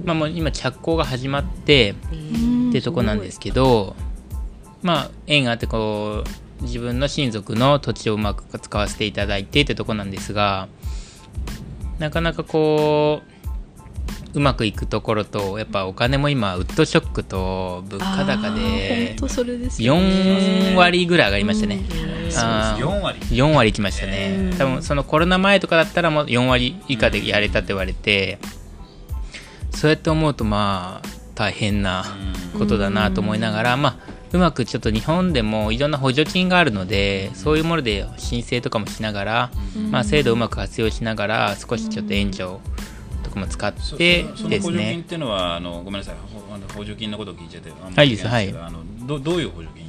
[0.04, 1.94] まあもう今着工が始まって
[2.70, 3.96] ってとこなんですけど
[4.82, 6.24] まあ縁があってこ
[6.60, 10.68] う自分の親族の土地をうまく使わせていただいてってとこなんですが
[11.98, 13.35] なかなかこう
[14.36, 20.74] うまくいくところとやっぱお金も今ウッドショックと物価高で本当それですよね。
[20.74, 21.80] 4割ぐらい上がりましたね、
[22.36, 22.86] あー。
[22.86, 23.18] 4割。
[23.18, 24.54] 4割いきましたね。
[24.58, 28.38] 多分そのコロナ前とかだったらもう4割以下でやれたって言われて
[29.70, 32.04] そうやって思うとまあ大変な
[32.58, 33.96] ことだなと思いながらまあ
[34.32, 39.50] うまくちょっと日本でもいろんな補助金があるのでそういうもので申請とかもしながら
[39.90, 42.60] まあ制度をうまく活用しながら少しちょっと援助と
[43.36, 44.72] かも使っそてそのですね。
[44.72, 46.14] 補助金っていうのはあのごめんなさい。
[46.14, 49.44] ほあの補助金のことを聞いちゃってあんまはいり聞けないあのどどうい。
[49.44, 49.86] う補助金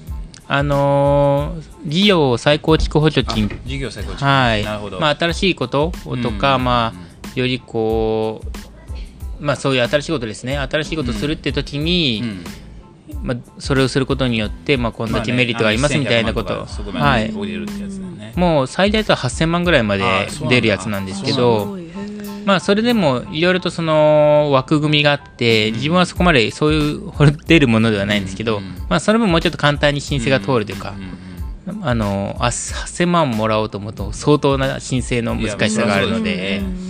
[0.49, 3.49] あのー事業再構築補助金。
[3.51, 4.23] あ事業再構築。
[4.23, 4.63] はい。
[4.63, 8.41] なるほど、まあ、新しいこととか、うんまあ、よりこ
[9.39, 10.57] う、まあ、そういう新しいことですね。
[10.57, 12.43] 新しいことをするって時に、うん。
[13.23, 20.03] まあ、それをすることによって、まあ、こんだけメリットがありますみたいなこと、まあねあの1100万とかそこまはい、もう最大と8000万ぐらいまで
[20.49, 21.77] 出るやつなんですけすど
[22.47, 27.12] まあ、それでもいろいろとその枠組みがあって自分はそこまでそういう
[27.45, 28.63] 出るものではないんですけど、うん。
[28.88, 30.95] まあ、それももうちょっと簡単に申請が通るというか、
[31.81, 36.60] あのあ8000万もらおうと思うと相当な申請の難しさがあるので。
[36.60, 36.88] うん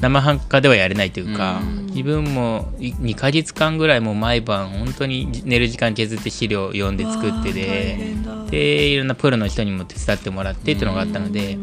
[0.00, 8.14] 生半可ではやれないというか、うん自分も2ヶ月間ぐらいもう毎晩本当に寝る時間削って資料を読んで作ってで
[8.50, 11.58] でいろんなプロの人にも手伝ってもらってっていうのがあったので、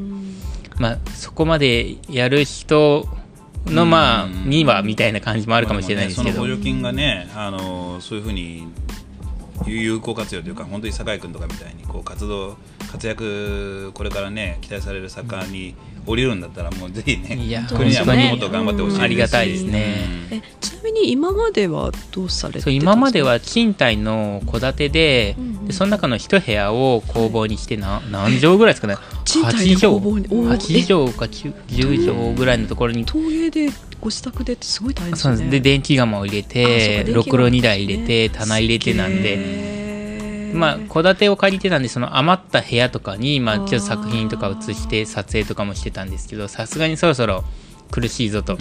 [0.77, 3.07] まあ、そこまでやる人
[3.65, 8.67] のまあうんにはみたいな感じもあるかもしれないですけど、ねその補助金がねあのそういうふうに
[9.65, 12.57] 有効活用というか本当に酒井君とかみたいにこう活動
[12.91, 19.01] 活躍これからね期待される作家に降りるんだったらもうぜひね国にはもっともっと頑張ってほしいですし。
[19.03, 19.95] ありがたいですね。
[20.31, 22.63] えちなみに今まではどうされてたんですか？
[22.65, 25.67] そう今までは賃貸の戸建てで,、うんうん。
[25.67, 28.97] でその中の一部屋を工房にしてな何畳ぐらいですかね？
[29.25, 30.27] 賃貸で工房に？
[30.29, 30.57] おー。
[30.57, 33.05] 8畳か10畳ぐらいのところに。
[33.05, 33.69] 陶芸で
[34.01, 35.37] ご自宅でってすごい大変ですよね。
[35.39, 35.49] です。
[35.51, 39.37] で電気釜を入れあてろくろ2台入れて棚入れてなんで。
[39.37, 39.84] で
[40.55, 47.43] まあ戸建てを借りてたんでその余った部屋とかにまあちょっと作品とか写して撮影とかもしてたんですけどさすがにそろそろ
[47.91, 48.57] 苦しいぞと。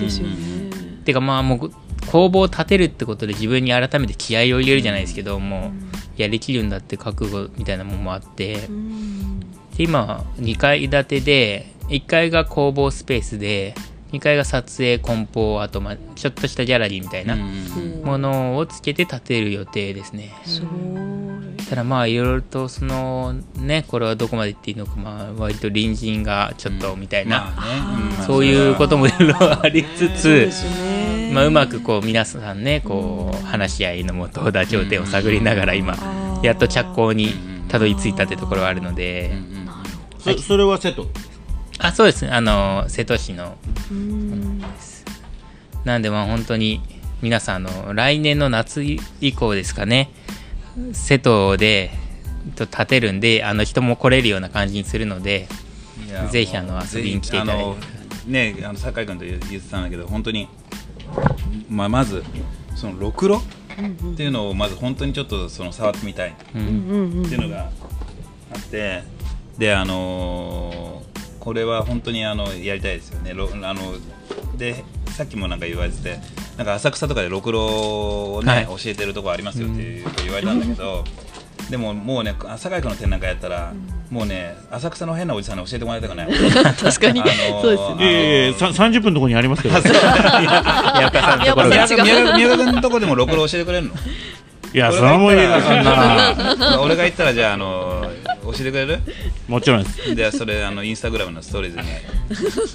[1.05, 1.71] てかまあもう
[2.11, 5.73] 工房を建てるってことで自分に改めて気合を入れるじゃないですけども
[6.19, 8.67] うやりきるんだって覚悟みたいなもんもあって。
[8.69, 9.41] うん。
[9.77, 13.75] で今2階建てで1階が工房スペースで
[14.13, 17.37] 2階が撮影梱包あとまあちょっとしたギャラリーみたいな
[18.05, 20.33] ものをつけて建てる予定ですね。
[20.45, 21.34] すごい
[21.69, 28.23] ただまあいろいろとそのねこれはどこまで言っていいのかまあ割と隣人がちょっとみたいな、まあね。
[28.23, 28.27] ん。
[28.27, 30.51] そういうこともいろいろありつつ、
[31.33, 35.97] まあ、うまくこう皆さんねこう話し合いのもと妥協点を探りながら今
[36.43, 37.33] やっと着工に
[37.69, 39.33] たどり着いたってところがあるので
[40.19, 41.07] そそれは瀬戸
[41.79, 43.57] あそうですあの瀬戸市の。
[43.91, 44.63] うん。
[45.85, 46.81] なんでまあ本当に
[47.21, 50.11] 皆さんあの来年の夏以降ですかね
[50.93, 51.91] 瀬戸で
[52.57, 55.49] と建てるんであの人も来れるような感じにするので
[56.31, 57.95] ぜひあの遊びに来ていただいて。
[58.27, 60.49] ねあの酒井君と言ってたんだけど本当に
[61.69, 62.25] まあまず
[62.75, 63.37] そのろくろ？
[63.37, 66.35] っていうのをまず本当にちょっとその触ってみたい。
[66.55, 67.27] うんうんうん。
[67.27, 69.03] っていうのがあって
[69.59, 73.35] であのーこれは本当にあのやりたいですよね。
[73.35, 73.75] ろあの
[74.57, 74.85] で
[75.17, 76.19] さっきもなんか言われてて
[76.57, 78.67] なんか浅草とかでろくろをね、はい。
[78.67, 81.05] 教えてるとこありますよっていう言われたんだけど、
[81.71, 83.73] でももうね酒井君の展なんかやったら、
[84.11, 86.29] もうね浅草の変なおじさんに教えてもらいたくない。
[86.29, 87.87] 確かに、あのーそうですね。
[87.87, 89.81] あのーええさ30分のところにありますけど。
[89.81, 89.91] 宮
[91.09, 93.95] 岡さんのところ宮が川君のとこでもろくろ教えてくれるの？
[94.75, 95.85] いやそれはもういいなそん
[96.59, 98.04] な 俺が言ったらじゃあ、あの
[98.45, 99.01] 教えてくれる？
[99.49, 100.15] もちろんです。
[100.15, 101.85] でそれあのインスタグラムのストーリーズに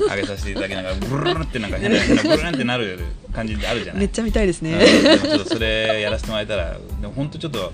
[0.09, 2.99] 上げさせていただきながらブルルルってなんか変な変なブルルルってなる
[3.33, 4.01] 感じあるじゃない？
[4.01, 4.79] めっちゃ見たいですね、うん。
[5.03, 7.71] でもちょっとそれやらせてもらえたらでも本当ちょっと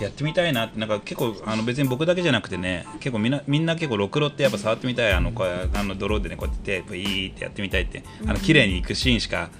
[0.00, 9.50] やってみたいなってなんか結構あの別に僕だけじゃなくてね結構みんなみんな結構ろくろってやっぱ触ってみたいあのこうあの泥でねこうやって手ブイーってやってみたいってあの綺麗にいくシーンしか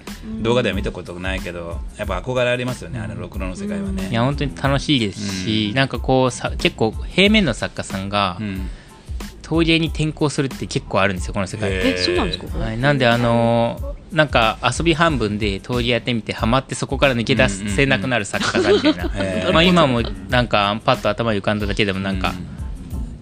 [0.41, 4.09] 動画では見たことないけどやっぱ憧れありますよねあのろくろの世界はね。
[4.09, 8.69] いや本当に楽しいですし、なんかこうさ結構平面の作家さんがうん
[9.49, 11.71] 陶芸に転向するって結構あるんですよこの世界。
[11.71, 19.53] えそうなんですか、はい、なんであのーなんか遊び半分で陶芸やってみてハマってそこから抜け出せなくなる作家さんみたいな、へー。
[19.53, 22.33] まあ今もなんかパッと頭に浮かんだだけでもなんか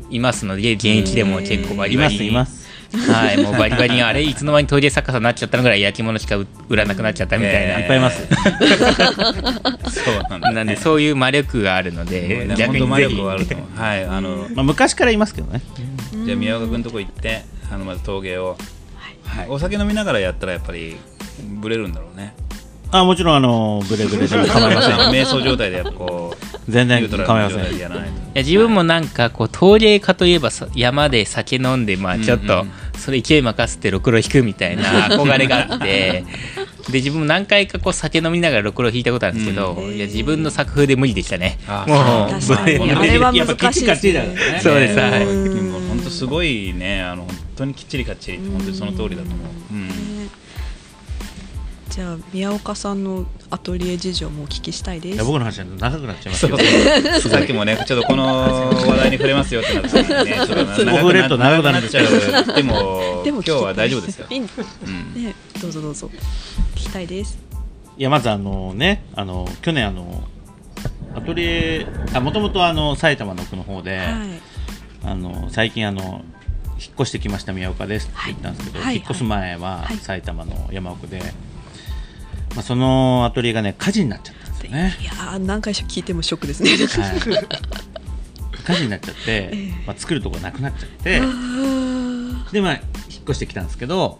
[0.09, 2.67] いますので現役でも結構バリいまバリいます。
[2.93, 8.27] はい、もうバリバリにあれいつの間に陶芸作家さんになっちゃったのぐらい焼き物しか売売らなくなっちゃったみたいな、えーいっぱいいます。
[9.91, 13.15] そうなんなんでそういう魔力があるので、ね逆にぜひ。
[13.15, 13.79] 力はあると思う。
[13.79, 15.61] はいあのまあ昔からいますけどね
[16.11, 18.57] じゃあ宮岡君のとこ行ってあのまず陶芸を、
[19.23, 20.97] はい、お酒飲みながらやったらやっぱり
[21.59, 22.33] ブレるんだろうね。
[22.89, 24.95] あもちろんあのブレブレでも構いません。
[25.11, 27.59] 瞑想状態でやっぱこう全然構いません。
[27.59, 27.75] いと。
[27.75, 27.89] いや
[28.35, 32.65] 自分もなんかこう陶芸家といえばさ山で酒飲んでまあちょっと
[32.97, 36.23] それ勢い任せてろくろ引くみたいな 憧れがあって。
[36.87, 39.93] で自分も何回かこう酒飲みながらろくろ引いたことあるんですけど、うん。
[39.93, 41.59] いや自分の作風で無理でしたね。
[41.67, 42.91] あもう確かに。
[42.95, 44.59] あれは難しいですね。
[44.63, 44.97] そうです。
[44.97, 45.86] はい
[46.17, 49.37] すごいねあの本当にきっちりかっちり本当にその通りだと思う、
[49.71, 49.89] うん。
[51.89, 55.15] じゃあ宮岡さんのアトリエ事情もお聞きしたいです。
[55.15, 56.57] いや僕の話は長くなっちゃいますけど
[57.29, 62.05] さっきもねちょっとこの話題に触れますよってなったらねちょっと長くな触れると長くなっちゃう。
[62.55, 64.47] でもでも今日は大丈夫ですよいいね
[64.85, 65.61] うん。
[65.61, 66.09] どうぞどうぞ。
[66.75, 67.37] 聞きたいです。
[67.97, 70.23] いやまずあのねあの去年あの
[71.15, 74.56] アトリエあもともとあの埼玉の奥の方で、はい
[75.03, 76.23] あの最近あの
[76.79, 79.97] 引っ越してきました宮岡ですって言ったんですけど、はいはい引っ越す前ははい。
[79.97, 81.19] 埼玉の山奥で、
[82.55, 84.95] まあ、そのアトリエがね火事になっちゃったんですよね。
[85.01, 86.69] いやー何回聞いてもショックですね。
[86.71, 86.77] はい。
[88.67, 91.21] 火事になっちゃって、まあ、作るとこなくなっちゃって
[92.51, 92.73] でまあ
[93.09, 94.19] 引っ越してきたんですけど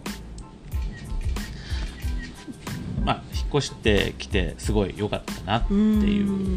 [3.04, 6.56] まあ引っ越してきてすごい良かったなっていう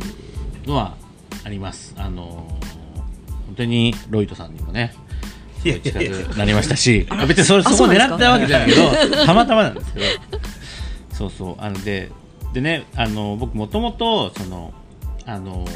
[0.65, 0.95] のは
[1.43, 1.93] あります。
[1.97, 2.57] あの
[3.51, 4.93] 本当にロイトさんにもね
[5.61, 10.05] 近くなりましたしあ別にそれあそこ狙ったわけじゃないけどたまたまなんですけど。
[11.13, 11.55] そうそう。
[11.59, 12.09] あので
[12.53, 14.73] でねあの僕もともとその
[15.25, 15.67] あの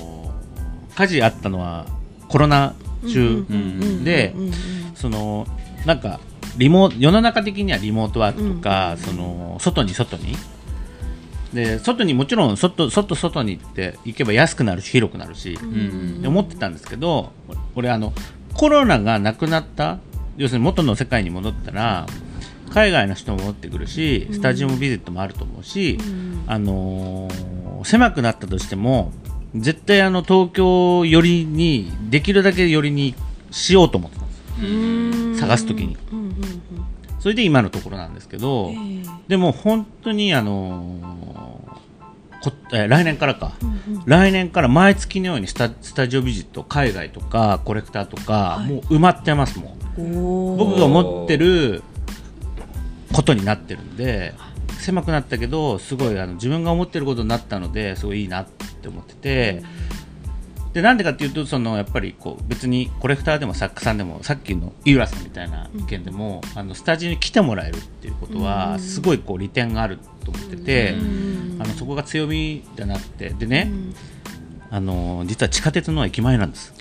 [0.96, 1.86] 火事あったのは
[2.30, 2.74] コロナ
[3.08, 3.46] 中
[4.04, 4.52] でうんうんうん
[4.96, 5.46] その
[5.86, 6.20] なんか
[6.58, 10.36] リモ世の中的にはリモートワークとか、その外に外に
[11.56, 16.22] で外にもちろん外外外に行って行けば安くなるし広くなるし、うん。
[16.22, 17.32] で思ってたんですけど
[17.76, 18.14] 俺あの
[18.54, 20.00] コロナがなくなった
[20.38, 22.06] 要するに元の世界に戻ったら
[22.72, 25.98] 海外の人も戻ってくるしスタジオもビジットもあると思うし、
[26.46, 29.12] あのー狭くなったとしても
[29.56, 33.14] 絶対あの東京寄りにできるだけ寄りに
[33.52, 35.48] しようと思ってたんですよ。
[35.48, 35.96] 探す時に。
[36.12, 36.15] うんうんうん
[37.26, 39.04] それで今のところなんですけど、ええ。
[39.28, 43.54] でも本当にあのーこえー来年からか、
[44.06, 50.56] 来年から毎月のようにスタスタジオビジット海外とかコレクターとか、もう埋まってますもん。
[50.56, 51.82] 僕が思ってる
[53.12, 54.36] ことになってるんで
[54.78, 59.64] 狭くなったけどすごいあの自分が思ってることになったのですごいいいなって思ってて。
[60.76, 70.96] でなんでかっていうとそのやっぱりこう別にコレクターでも作家さんでもさっきの井浦さんみたいな意見でも、あのスタジオに来てもらえるっていうことはすごいこう利点があると思ってて、
[71.60, 73.30] あのそこが強みじゃなくて。
[73.30, 73.72] でね、
[74.70, 76.74] あの実は地下鉄の駅前なんです。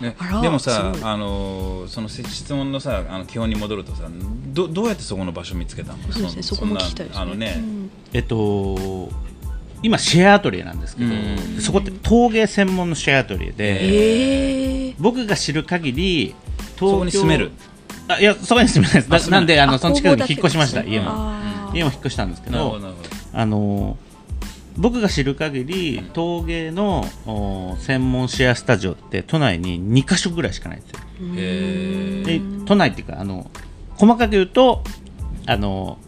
[0.00, 4.08] ねでもさあのその質問のさあの基本に戻るとさ
[4.54, 5.98] どどうやってそこの場所見つけたの？
[6.10, 6.42] そうですね。
[6.42, 7.22] そこも聞きたいですね。
[7.22, 7.90] あのね、うん。
[8.14, 9.10] えっと
[9.82, 14.94] 今シェアアトリエなんですけど、うんそこって陶芸専門のシェアアトリエで、ええ。
[14.98, 16.34] 僕が知る限り
[16.76, 17.50] 東そこに住める？
[18.08, 19.30] あいやそこに住めないです。
[19.30, 21.32] なんであのあその近くに引っ越しました家も。
[21.74, 22.78] 家も引っ越したんですけど
[23.32, 23.96] あの
[24.76, 30.98] 僕が知る限り陶芸のお専門シェアスタジオって都内に2か所ぐらいしかないんですよ。
[31.36, 33.50] へで都内っていうかあの
[33.96, 34.82] 細かく言うと
[35.46, 35.98] あの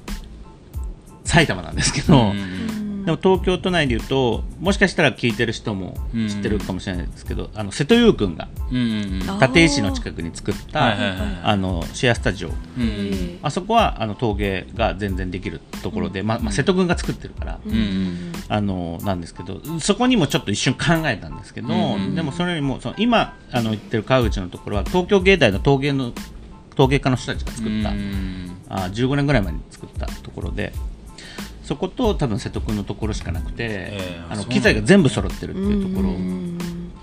[1.24, 2.73] 埼玉なんですけど、うん
[3.04, 9.40] でも東京都内でいうともしかしたら聞いてる人も知ってるかもしれないですけど、あの瀬戸優君がうんうんうん。
[9.40, 10.96] 立石の近くに作った
[11.42, 12.48] あのシェアスタジオ。
[12.48, 17.72] うんあそこはあの陶芸が全然できるところで、まあまあ、瀬戸君が作ってるから、うん。
[17.72, 26.12] うんあのなんですけどそこにもちょっと一瞬考えたんですけど、うんでもそれよりもその今あの言ってる川口のところは東京芸大の陶芸の
[26.76, 30.72] 陶芸家の人たちが作った、うんあ15年ぐらい前に作ったところで
[31.64, 36.10] そこと多分瀬戸君のところしかなくて、ええあの機材が全部揃ってるっていうところ、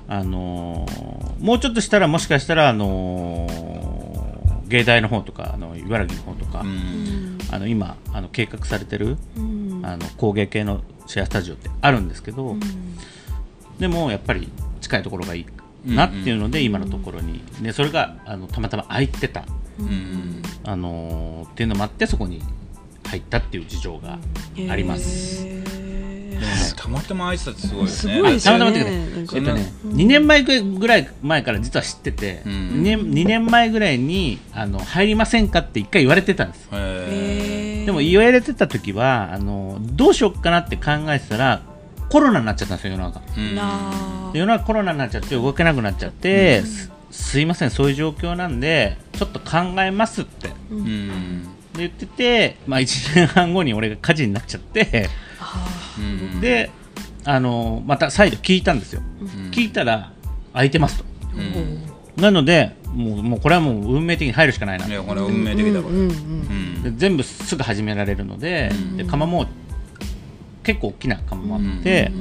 [0.07, 7.37] あのーもうちょっとしたらもしかしたら、あのー芸大の方とかあの茨城の方とか、うん。
[7.51, 9.17] あの今あの計画されてる、
[9.83, 12.55] あの工芸系のシェアスタジオってあるんですけど、
[13.79, 14.47] でもやっぱり
[14.79, 15.45] 近いところがいい
[15.93, 19.43] なっていうので、今のところに、でそれがあのたまたま空いてた、
[19.79, 20.41] うん。
[20.63, 22.41] あのーっていうのもあってそこに
[23.11, 24.19] 入ったっていう事情が
[24.69, 25.45] あります。
[26.75, 28.59] たまたま空いてたってすごいすごいですよね。
[28.59, 32.51] たまたまってえっとね、2年前ぐらい前から実は知ってて、うん。
[32.51, 41.61] 2, 年2年前ぐらいにあの入りませんかって一回言われてたんですへでも言われてた時はあのどうしよっかなって考えてたら
[42.09, 43.21] コロナになっちゃったんですよ世の中
[44.33, 50.47] 世の中コロナになっちゃって動けなくなっちゃって、すすいませんそういう状況なんでちょっと考えますって。
[50.47, 55.09] でうん言ってて、まあ、1年半後に俺が火事になっちゃって。
[55.99, 56.71] うんで
[57.23, 59.51] あのまた再度聞いたんですよ、ん。
[59.51, 60.11] 聞いたら
[60.53, 61.05] 空いてますと。
[61.35, 61.83] うん。
[62.21, 69.45] なのでもうもうこれはもう運命的に入るしかないな、いやこれ運命的だこれうんで全部すぐ始められるので,、で窯も
[70.63, 72.11] 結構大きな窯もあって、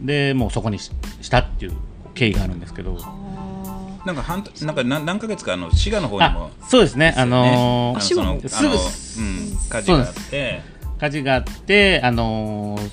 [0.00, 1.72] でもうそこにししたっていう
[2.14, 2.98] 経緯があるんですけど
[4.04, 7.14] なんか半なんか何何ヶ月かあの滋賀の方にもあそうですね。
[7.16, 8.00] ああのー
[8.48, 8.62] す
[9.16, 10.72] ぐうん火事があって。
[10.98, 12.90] 火事があって、あのー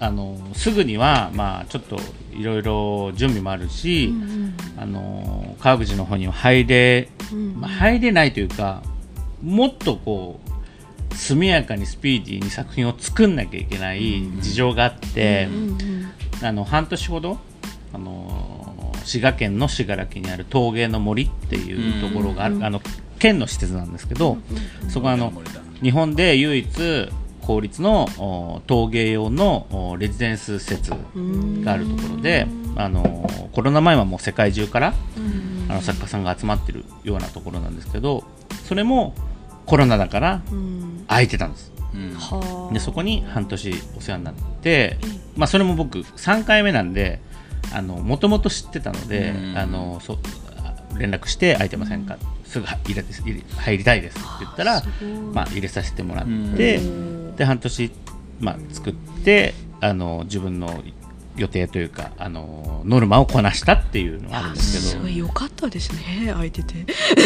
[0.00, 1.96] あのーすぐには、まあ、ちょっと
[2.32, 4.12] いろいろ準備もあるし、
[4.76, 7.08] あのー川口の方には入れ、
[7.54, 8.82] まあ、入れないというか
[9.42, 10.40] もっとこ
[11.10, 15.48] う速やかにスピーディーに作品を作んなきゃいけない事情があって、
[16.42, 17.38] あの半年ほど、
[17.92, 18.51] あのー
[19.04, 22.80] 滋賀県の信楽にある陶芸の森っていうところがある、あの
[23.18, 24.38] 県の施設なんですけど、
[24.88, 25.32] そこはあの
[25.82, 27.08] 日本で唯一
[27.42, 32.46] 公立のお陶芸用のおレジデンス施設があるところで、
[32.76, 34.94] あのコロナ前はもう世界中から、
[35.68, 38.24] あの作家さんが集まってるようなところなんですけど
[38.64, 39.14] それも
[39.66, 40.42] コロナだから
[41.08, 41.72] 空いてたんです。
[41.94, 42.72] うん。
[42.72, 44.98] でそこに半年お世話になって、
[45.36, 47.20] まあ、それも僕3回目なんで
[47.80, 49.56] もともと知ってたので、うん。
[49.56, 50.18] あのそ
[50.58, 54.82] あ連絡して空いてませんか、すぐ入れ入れ入りたいですって言ったら
[55.32, 56.80] まあ、入れさせてもらって、
[57.36, 57.90] で半年、
[58.40, 60.82] まあ、作ってあの自分の
[61.36, 65.00] 予定というかあのノルマをこなしたっていうのがあるんですけど。
[65.02, 66.74] すごい良かったですね空いてて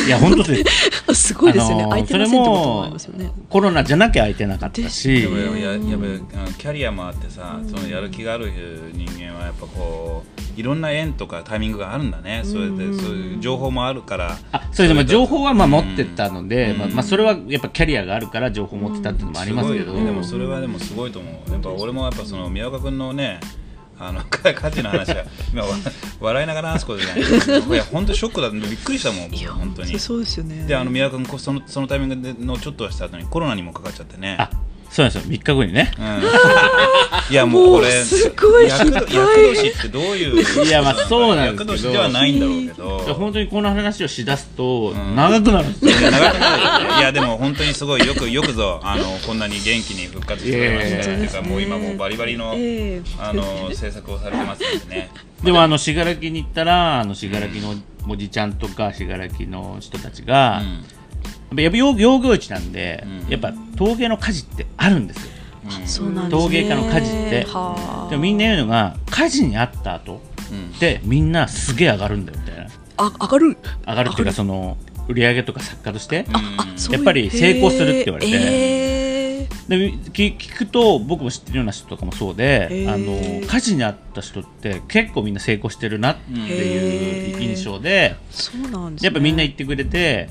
[0.07, 1.15] いや本当です。
[1.27, 3.33] すごいですよね、あのー空いてませんってこともありますよね。
[3.49, 5.23] コロナじゃなきゃ空いてなかったし。
[5.23, 5.79] やっぱやや
[6.59, 8.51] キャリアもあってさ、そのやる気がある
[8.93, 10.25] 人間はやっぱこ
[10.57, 14.39] ういろんな縁とかタイミングがあるんだね、それでそういう情報もあるから。
[14.53, 16.79] あそれでも情報はまあ持ってたので、うん。
[16.79, 20.11] まあまあ、それはやっぱキャリアがあるから情報持ってたっていうのもありますけど、すごいよね。
[20.11, 21.53] でもそれはでもすごいと思う。
[21.53, 23.41] やっぱ俺もやっぱその宮岡君のね
[23.99, 25.25] あの 家事の話は。
[25.53, 25.69] 今わ
[26.21, 27.25] 笑いながら話すことじゃない。
[27.25, 28.49] けどいや本当ショックだ。
[28.49, 29.99] ったびっくりしたもんいや本当に。
[29.99, 30.67] そうですよね。
[30.67, 34.37] であの宮岡君こそのそのタイミングでのちょっとした後にコロナにもかかっちゃってね。
[34.39, 34.51] あ
[34.91, 35.31] そうなんですよ。
[35.31, 35.93] 3日後にね。
[35.99, 36.05] うん、
[37.33, 39.15] いやもうこれすごい厄失敗。
[39.15, 41.93] 厄年ってどういう いやまあそうなんですけど。
[41.93, 43.15] ではないんだろうけど。
[43.15, 45.17] 本当にこの話をしだすとん。
[45.17, 45.69] 長くなる。
[45.69, 46.63] んですよ、いや長くなる。
[46.85, 53.03] よねいやでも本当にすごいよくよくぞあのこんなに元気に復活してくれましていうかもう今もうバリバリの、ええ。
[53.19, 55.11] あの制作をされてますんでね。
[55.45, 57.75] でもあの信楽に行ったらあの信楽の
[58.09, 60.63] おじちゃんとか信楽の人たちが、
[61.55, 63.29] やっぱ養養業地なんで、うん。
[63.29, 65.33] やっぱ陶芸の家事ってあるんですよ。
[65.85, 67.45] そうなん陶芸家の家事って。
[67.45, 68.11] はあ。
[68.11, 70.21] でもみんな言うのが家事にあった後
[70.51, 70.73] うん。
[70.79, 72.71] でみんなすげえ上がるんだよみたいな。
[72.99, 73.57] あ上がる？
[73.87, 74.77] 上がるっていうかその
[75.09, 78.33] 売り上げとか作家として、うんやっぱり成功するって言われて。
[78.33, 78.39] え
[78.73, 79.17] え
[79.69, 89.07] で聞聞くと僕も知ってるような人とかもそうで、あの家事にあった人って結構みんな成功してるなっていう印象で、そうなんですね。
[89.07, 90.29] やっぱみんな言ってくれて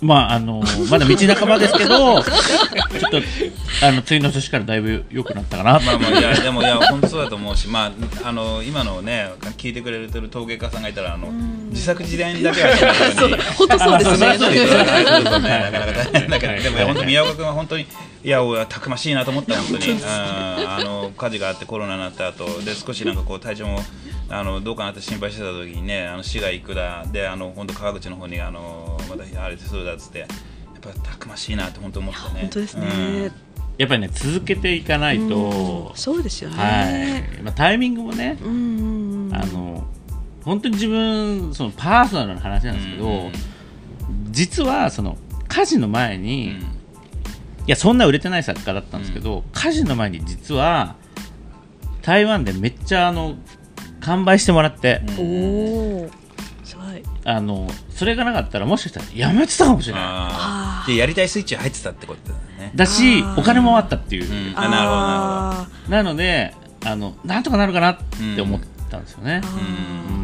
[0.00, 2.24] まああのまだ道半ばですけどちょっ
[3.10, 3.18] と
[3.82, 5.72] あの次の年からだいぶ良くなったかな。
[5.80, 11.30] まあまあいやでもいや本当そうだと思うしまああの今のね聞いてくれてる陶芸家さんがいたらあの
[11.70, 13.42] 自作自演だけはしないように。
[13.56, 14.26] 本当そうですね。
[14.28, 16.26] なかなかね。
[16.28, 17.86] なんかでも本当宮岡君は本当に
[18.22, 19.92] いやおたくましいなと思った本当に。
[19.92, 20.00] うん。
[20.04, 23.80] あの火事があってコロナになった後で少しなんかこう体調も
[24.30, 30.28] あのどうかなって心配してた時にねあの市が行くだであの本当川口の方にあのまたあれするだっつってやっ
[30.80, 32.40] ぱたくましいなって本当思ったね。
[32.42, 33.32] 本当ですね、
[33.76, 37.42] やっぱりね続けていかないと、そうですよね、はい。
[37.42, 39.34] まあ、タイミングもね、うんうんうん。
[39.34, 39.86] あの
[40.44, 43.32] 本当に自分そのパーソナルな話なんですけど、うん
[44.30, 45.18] 実はその
[45.48, 46.60] 火事の前に、うん。
[46.60, 46.64] い
[47.66, 50.96] やそんな売れてない作家だったんですけど、火事の前に実は
[52.02, 53.36] 台湾でめっちゃあの
[54.00, 56.10] 完売してもらって、おお
[56.64, 57.02] すごい。
[57.24, 60.90] あのそれがなかったらもしかしたらやめてたかもしれない。
[60.90, 62.72] でやりたいスイッチ入ってたってことだよね。
[62.74, 64.58] だしお金もあったっていう、うん。
[64.58, 65.96] あなるほどなるほど。
[65.96, 67.98] あなのであのなんとかなるかなっ
[68.34, 69.42] て思ったんですよね。
[69.44, 70.19] ー、うん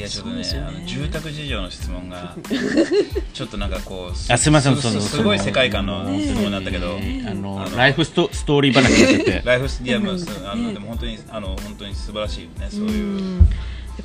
[0.00, 2.34] いやちょっとねそうですよあの住宅事情の質問が
[3.34, 9.42] ちょっとなんかこうあすいませんそのすすごい世界観の質問だったけど、ねあのあのライフストストーリー話になっちゃって。
[9.44, 13.22] ライフスいやもうあのでも本当にあの本当に素晴らしいよねそういう。
[13.22, 13.38] ん。
[13.38, 13.44] や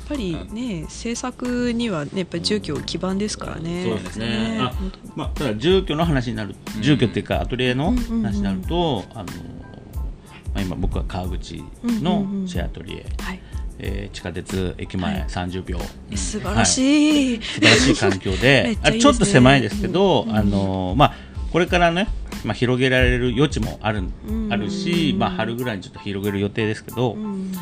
[0.04, 4.58] っぱりね制作にはねやっぱり住居基盤ですからね、そうですね。
[4.60, 6.82] あ本当まあ、ただ住居の話になるうん。
[6.82, 8.22] 住居っていうかアトリエのうんうんうん。
[8.22, 13.40] 話になると、あのまあ、今僕は川口のシェアアトリエ、はい
[13.78, 15.78] えー地下鉄駅前30秒、
[16.14, 18.78] 素晴らしい、素晴らしい環境 めでね。
[18.82, 20.36] あちょっと狭いですけど、うん。
[20.36, 21.14] あのまあ、
[21.52, 22.08] これからね、
[22.44, 24.52] まあ、広げられる余地もある,、うん。
[24.52, 27.52] あるし、まあ、春ぐらいにちょっと広げる予定ですけど、うん。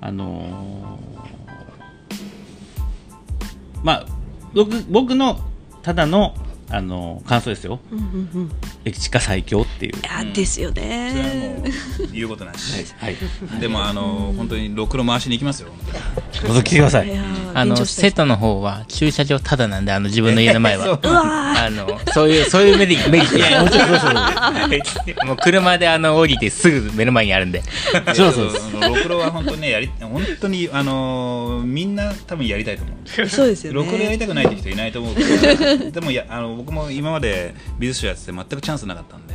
[0.00, 1.22] あのー
[3.84, 4.06] まあ
[4.54, 5.40] 僕僕の
[5.82, 6.36] ただの、
[6.72, 7.80] あのー感想ですよ。
[7.90, 8.04] うんうん
[8.34, 8.52] うん
[8.84, 9.92] 駅地下最強っていう。
[9.96, 10.02] い。
[10.02, 11.62] やですよそれはもね
[12.00, 13.16] う言うことなし、はい、
[13.60, 15.68] でもあの本当にろくろ回しに行きますよ。
[16.32, 17.12] 覗きてください。
[17.54, 18.10] あの、便乗したい。
[18.10, 20.98] 瀬戸の方は駐車場ただなんで、あの、自分の家の前は。
[21.04, 25.26] あの、そういう、そういうメリ メリット。
[25.26, 27.62] もう車であの、降りてすぐ目の前にあるんで。
[28.14, 32.96] そうそうろくろは本当にねやり本当にあのみんな多分やりたいと思う。
[33.04, 33.76] ーそうですよね。
[33.78, 35.22] ろくろやりたくないって人いないと思うけ
[35.84, 39.34] どでもいやあの僕も今まで美術賞やってて全くチャンスなかったんで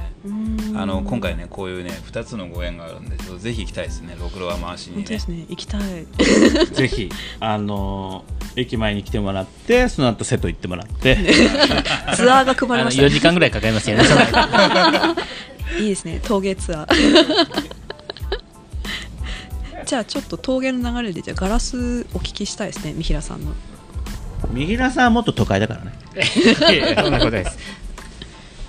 [0.75, 5.03] あの今回ねこういうね2つのご縁があるんでちょっとぜひ行きたいですねろくろは回しにね。
[5.03, 6.05] ですね行きたい。
[6.73, 7.09] ぜひ、
[7.39, 11.15] あのー駅前に来てもらって、その後瀬戸行ってもらって、
[12.15, 13.03] ツアーが組まあの、れました。
[13.03, 14.03] 4時間ぐらいかかりますよね、
[15.79, 17.67] いいですね陶芸ツアー。
[19.85, 23.53] じゃあちょっと陶芸の流れでじゃあガラスお聞きしたいですね三平さんの
[24.51, 25.93] 右田さんはもっと都会だからね。
[26.95, 27.57] そんなことです。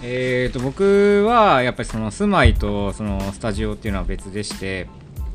[0.03, 4.87] えー、と僕はやっぱりその住まいとそのスタジオっていうのは別でして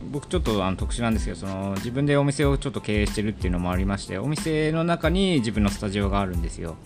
[0.09, 6.77] 僕ちょっとあの特殊なんですけどその自分でお店をちょっと経営してるっていうのもありましてお店の中に自分のスタジオがあるんですよ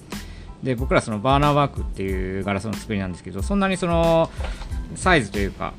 [0.64, 4.32] で僕らそのバーナーワークっていうガラスの作りなんですけどそんなにその
[4.96, 5.74] サイズというか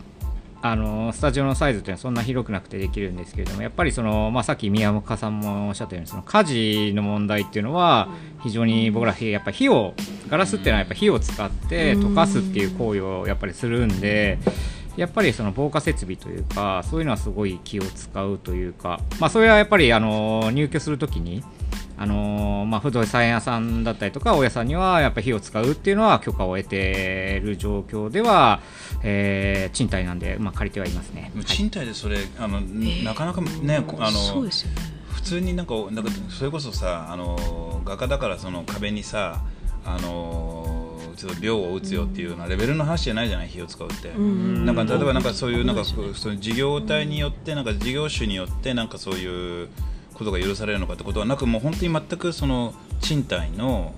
[0.61, 8.09] あのスタジオのサイズっていうのはそんな広くなくてできるんですけれどもやっぱりその、まあ、さっき宮岡さんもおっしゃったようにその火事の問題っていうのは
[8.43, 9.95] 非常に僕らやっぱ火を
[10.29, 14.39] ガラスっていうのはやっぱ火を使って溶かすっていう行為をやっぱりするんで
[14.97, 21.45] やっぱりその防火設備というかそういうのはすごい気を使うというか、まあ、それはやっぱりあの入居するときに
[22.01, 28.61] あのまあ、不動産屋さんだったりとか大家さんにはやっぱり火を使うっていうのは許可を得ている状況では、
[29.03, 31.33] えー賃貸なんで、まあ、借りてはいますね。
[31.35, 31.45] はい。
[31.45, 34.51] 賃貸でそれあのなかなかねこあのね。
[35.13, 39.43] 普通になんかなんかそれこそさあの画家だからその壁にさ
[39.85, 44.09] あのちょっと秒を打つよっていうようなレベルの話じゃないじゃない火を使うって。
[44.11, 44.65] うん。
[44.65, 49.69] なんか例えばなんかそういうなんかその事業体によってなんか事業種によってなんかそういう
[50.19, 53.95] ことが許されるのかってことはなくもう本当に全くその賃貸の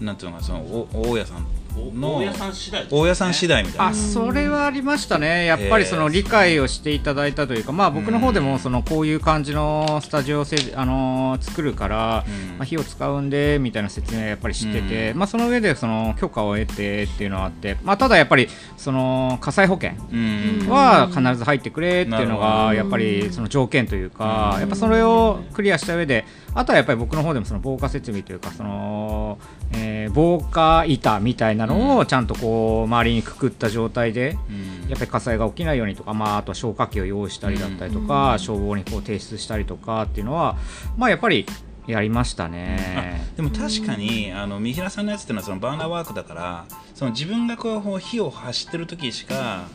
[0.00, 0.60] なんていうのかその
[0.92, 1.46] 大家さん
[1.94, 2.88] の大家さん次第ね。
[2.90, 3.86] 大家さん次第みたいな。
[3.86, 12.58] あそれはありましたね、やっぱりその理解をしていただいたというか、まあ、僕の方でもそのこういう感じのスタジオをせ、あのー作るから、うん。
[12.58, 15.18] まあ、火を使うんでみたいな説明はやっぱり知ってて、うん。
[15.18, 20.66] まあ、その上でその許可を得てっていうのはあって、まあ、ただやっぱりその火災保険うん。
[20.68, 22.74] は必ず入ってくれっていうのがど。
[22.74, 24.60] やっぱりその条件というか、うん。
[24.60, 26.24] やっぱそれをクリアした上で
[26.54, 29.38] あとはやっぱり僕の方でもその防火設備というかその、
[29.72, 34.88] えー防火板みたいなのをちゃんとこう周りにくくった状態でうん。
[34.88, 40.56] やっぱり火災が起きないようにとか、まあ、あとは消火器を用意したりだったりとか、消防にこう提出したりとかっていうのは、
[40.96, 41.44] まあ、やっぱり
[41.86, 43.22] やりましたね。
[43.36, 46.64] でも確かにあの三平さんのやつっていうのはそのバーナーワークだから
[46.94, 49.66] その自分がこう火を走ってる時しか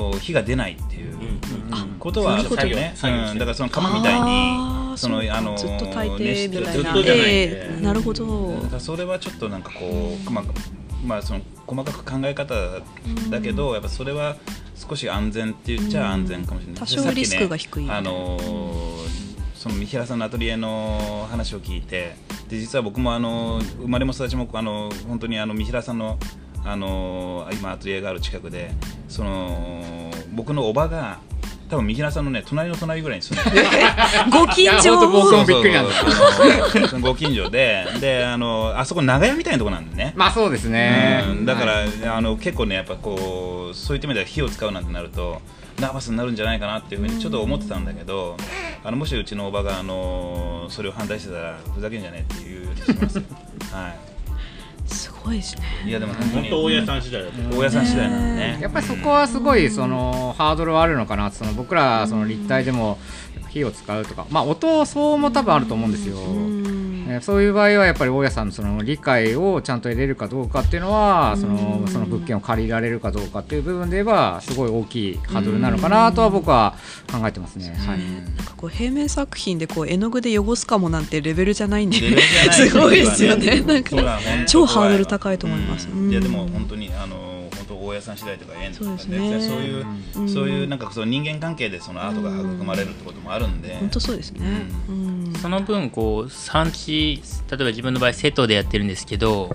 [0.00, 1.14] こう火が出ないっていう
[1.98, 3.38] ことはあるよね、うん。
[3.38, 7.00] だからその釜みたいあにーそのあのずっと炊いて熱みたいな。
[7.06, 8.54] ええなるほど。
[8.62, 10.44] だからそれはちょっとなんかこう、まあ
[11.04, 12.54] まあ、その細かく考え方
[13.30, 14.36] だけど、やっぱそれは
[14.74, 17.84] 少し安全って言っちゃ安全かもしれない、多少リスクが低い。
[17.84, 19.20] でさっきねあのー
[19.60, 22.16] その三平さんのアトリエの話を聞いて
[22.48, 26.18] で実は僕もあの生まれも育ちもあの本当にあの三平さんの
[26.64, 28.70] あの今アトリエがある近くで
[29.08, 31.18] その僕のおばが
[31.70, 33.66] 多分三平さんのね隣の隣ぐらいに住んでる。
[34.30, 35.44] ご近所も。
[35.44, 37.00] びっくりなんですそうそうそう。
[37.00, 45.40] ご近所でであのあそこ長屋みたいなとこなんでね、まあそうですね、うんだから、はいあの結構ねやっぱこうそういった意味では火を使うなんてなると
[45.78, 48.36] ナーバスになるんじゃないかなっていうふうにちょっと思ってたんだけど、
[48.82, 53.18] あのもしうちのおばがあのそれを反対してたらふざけんじゃねえっていうようにします。
[53.18, 53.24] よ
[53.72, 54.09] はす
[55.24, 55.62] ごいですね。
[55.84, 58.58] いいやでも本当大家さん次第だと大家さん次第なんでね。
[58.60, 61.30] やっぱりそこはすごいそのハードルはあるのかな。
[61.30, 62.98] その僕らその立体でも
[63.48, 66.16] 火を使うとか、まあ、音騒も多分あると思うんですよ。
[67.10, 76.74] えーそういう場合はやっぱり大家さんのその理解をちゃんと得れるかどうかっていうのはそのその物件を借りられるかどうかっていう部分で言えばすごい大きいハードルなのかなとは僕は
[77.10, 77.74] 考えてますね。
[77.86, 77.98] はい。
[77.98, 81.96] なんかこう平面作品でこう絵の具で汚すかもなんてレベルじゃないんで
[82.52, 83.60] すごいですよね。
[83.60, 85.88] なんかそうだ本当怖いわ超ハードル高いと思います。
[85.92, 86.10] うん。
[86.10, 87.16] いやでもうん本当にあの
[87.90, 89.40] 大家さん次第とか縁とかそうですね。
[89.40, 89.86] そういう
[90.16, 90.28] うん。
[90.28, 93.76] そういうなんかその人間関係でそのアートが育まれるってこともあるんで。
[93.76, 94.40] 本当そうですね。
[94.88, 95.32] うん。
[95.40, 99.54] その分こう産地例えば自分の場合瀬戸でやってるんですけど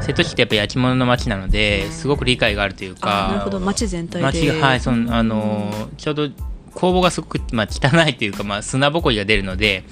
[0.00, 4.22] 瀬戸市ってやっぱ焼き物の町なのですごく理解があるというかあなるほど街全体で。
[4.22, 6.28] 町がはいそのあのちょうど
[6.72, 9.84] 工房がすごく、まあ、汚いというか、まあ、砂ぼこりが出るので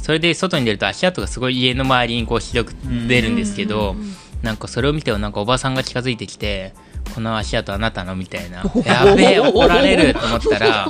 [0.00, 3.96] それで外に出ると足跡がすごい家の周りにこうひどく出るんですけど
[4.42, 6.74] なんかそれを見てなんかおばさんが近づいてきて
[7.14, 8.64] この足跡あなたのみたいな。
[8.84, 10.88] やべえ怒られると思ったら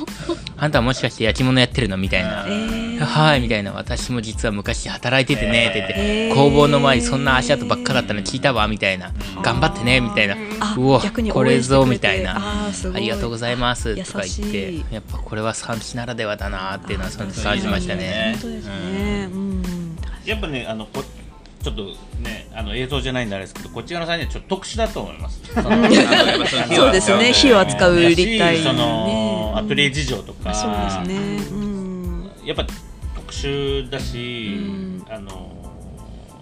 [0.56, 2.44] あんたもしかして焼き物やってるのみたいな。
[3.04, 3.72] はいみたいな。
[3.72, 6.34] 私も実は昔働いててねって言って、えー。
[6.34, 9.12] 工房の前にそんな足跡ばっかだったの聞いたわみたいな。
[9.42, 10.36] 頑張ってねみたいな。
[10.60, 11.00] あうわ
[11.32, 12.36] これぞみたいな。
[12.36, 12.96] あーすごい。
[12.98, 14.72] ありがとうございますとか言って。
[14.72, 18.36] いやっぱこれは産地ならではだなっていうのはその感じましたね。
[18.40, 19.28] 本当ですね。
[19.32, 19.62] うん。
[20.24, 21.04] やっぱねあのこ
[21.64, 21.84] ちょっと
[22.20, 25.40] ねあの映像じゃないんであれですけどこっち側の3人はちょっと特殊だと思います。
[26.74, 27.32] そうですね。
[27.32, 29.34] 火を扱う立体そのね。
[29.56, 32.30] アトリエ事情とか、あそうですねうん。
[32.44, 32.66] やっぱ
[33.14, 35.06] 特殊だし、うん。
[35.08, 35.52] あの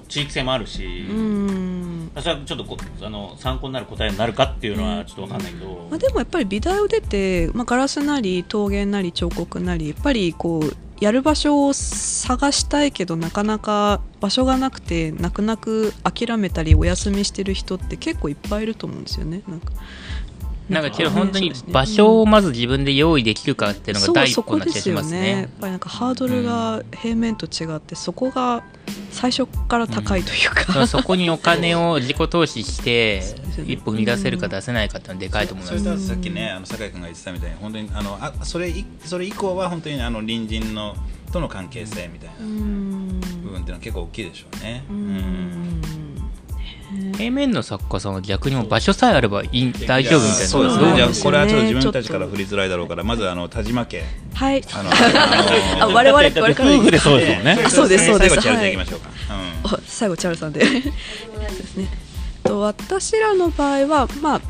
[0.09, 2.11] 地域性もあるし、うん。
[2.18, 19.42] それはちょっとこあの参考になる答えになるかっていうのはちょっとわかんないけど、まあ、でもやっぱり美大を出て、まあ、ガラスなり陶芸なり彫刻なりやっぱりこうやる場所を探したいけどなかなか場所がなくて泣く泣く諦めたりお休みしてる人って結構いっぱいいると思うんですよね。
[19.48, 19.72] なんか
[20.73, 25.45] なんかけど本当に場所をまず自分で用意できるかっていうのがそう第一そこで歩な気がしすよねやますね。
[25.45, 25.49] っ。
[25.61, 28.64] ぱりなんかハードルが平面と違ってそこが
[29.11, 33.23] 最初から高いというか、だからそこにお金を 自己投資して
[33.66, 36.09] 一歩生み出せるか出せないかっていうのはでかいと思いそれます。
[36.09, 40.97] とさっきねあの酒井君が言ってたみたいに本当にあのあそれいそれ以降は本当にあの隣人の
[41.33, 43.20] との関係性みたいなうん。
[43.43, 44.85] 部分っていうのは結構大きいでしょうね。
[44.91, 46.01] ううんん
[47.16, 50.47] 平面の作家さんは逆にもう場所さえあればいい大丈夫みたいな。
[50.47, 50.97] そうですね。
[50.97, 54.03] じゃこれはちょっと自分たちから振りづらいだろうからまずあの田島家。
[54.34, 54.62] はい。
[54.72, 54.90] あの
[55.84, 56.49] あ我々我々。
[56.51, 57.59] 夫婦でそうですもんね。
[57.64, 58.36] あ そうですそうです。
[58.36, 58.64] 最後チャールはい。
[58.64, 59.11] でいきましょうか。
[59.76, 60.64] お最後チャールさんで。
[60.64, 61.88] そうですね
[62.43, 64.40] と私らの場合はまあ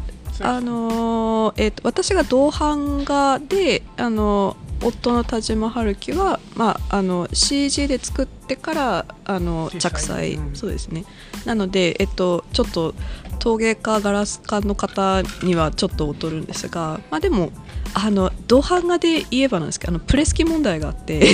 [0.40, 10.56] あのーえー、と私が同版画であの夫の田島春樹は、まあ、あの CG で作ってからあの実着彩際うん。
[10.56, 11.04] そうですね
[11.44, 12.94] なので、えっと、ちょっと
[13.38, 17.50] 陶芸家ガラス家の方にはちょっと劣るんですが、まあ、でも
[17.94, 21.22] あの同版画で言えばなんですけどあのプレス機問題があって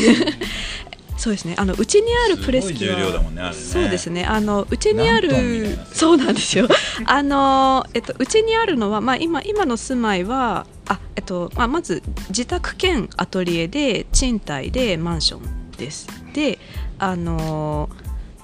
[1.19, 1.57] そうですね。
[1.59, 2.85] あのうちにあるプレス機
[3.53, 4.25] そうですね。
[4.25, 5.85] あのうちにあるな。
[5.93, 6.69] そうなんですよ。
[7.07, 16.07] あのえっとうちにあるのはまあ今今の住まいはあえっとまあまず自宅兼アトリエで賃貸でマンションです。
[16.33, 16.61] で
[17.01, 17.91] あの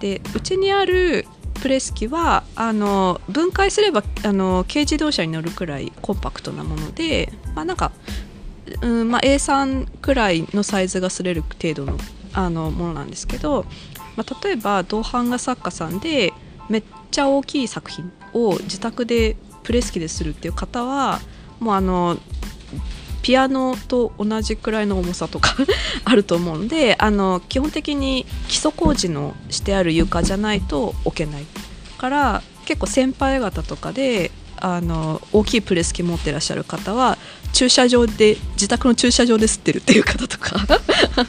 [0.01, 1.27] でうちにある
[1.61, 7.93] プレス機はあの分解すればあの軽自動車に乗るくらいコンパクトなものでまあなんか
[8.81, 11.99] うんまあ、A3 くらいのサイズが擦れる程度の
[12.33, 13.65] あのものなんですけど、
[14.17, 16.33] まあ、例えば同版画作家さんで
[16.69, 21.21] めっちゃ大きい作品を自宅でプレス機でするっていう方は
[21.61, 22.19] もうあの
[23.25, 25.57] ピアノと同じくらいの重さとか
[26.05, 31.47] あると思うんであの基本的に基礎工事のしてある床じゃないと置けない
[31.97, 37.17] から結構先輩方とかであの大きいプレス機持ってらっしゃる方は
[37.55, 40.57] 駐車場で自宅の駐車場で吸ってるっていう方とか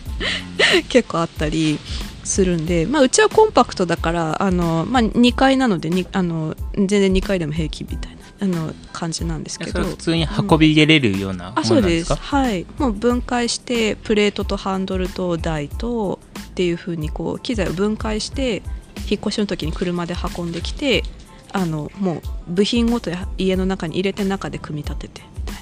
[0.89, 1.79] 結構あったり
[2.25, 8.14] するんで、まあ、うちはコンパクトだからあの、まあ、2階なのであの全然2階でも平気みたいな。
[8.39, 9.83] あの感じなんですけど。
[9.83, 11.89] 普通に運び入れれるようなものあそうでなん。
[11.89, 12.21] ですか、す。
[12.21, 12.65] はい。
[12.77, 18.61] もう分解してプレートとハンドルと台とっていう風にこう機材を分解して
[19.09, 21.03] 引っ越しの時に車で運んできて
[21.51, 25.61] あのもう部品ごと家の中に入れて中で組み立ててみたいな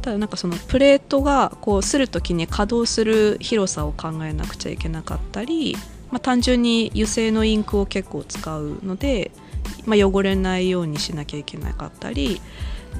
[0.00, 5.76] ただなんかそのプレートがこうする時に稼働する広さを考えなくちゃいけなかったり、
[6.10, 9.30] まあ、単純に油性のインクを結構使うので、
[9.86, 12.40] まあ、汚れないようにしなきゃいけなかったり、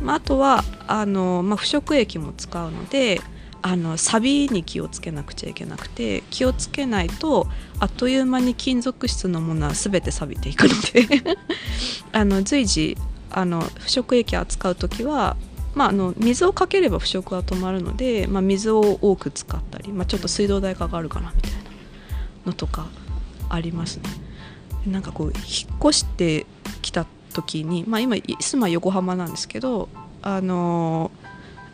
[0.03, 3.21] まあ、あとはあの、まあ、不織液も使うので
[3.61, 7.49] あの錆に気をつけなくちゃいけなくて気をつけないと
[7.81, 11.37] あっという間に金属質のものは全て錆びていくので
[12.13, 12.97] あの随時
[13.31, 15.37] あの不織液扱う時は、
[15.75, 21.59] まあ、あの水をかければ不織は止まるので、まあ、水を多く使ったり、まあ、ちょっと水道代かかるかなみたいな
[22.47, 22.87] のとか
[23.49, 24.28] ありますね。
[24.87, 26.47] なんかこう引っ越して
[26.83, 29.89] きた時に、まあ、今住まい横浜なんですけど
[30.23, 31.11] あの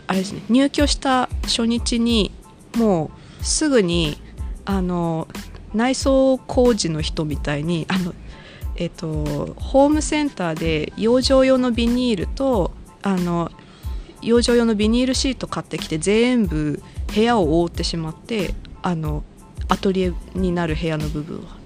[0.07, 2.31] あれですね入居した初日に
[2.77, 4.19] もうすぐに
[4.65, 5.29] あの
[5.75, 8.15] 内装工事の人みたいにあの、
[8.77, 9.09] えっと
[9.57, 13.51] ホームセンターで養生用のビニールとあの
[14.23, 16.83] 養生用のビニールシート買ってきて全部
[17.15, 19.25] 部屋を覆ってしまってあの
[19.69, 21.65] アトリエになる部屋の部分は。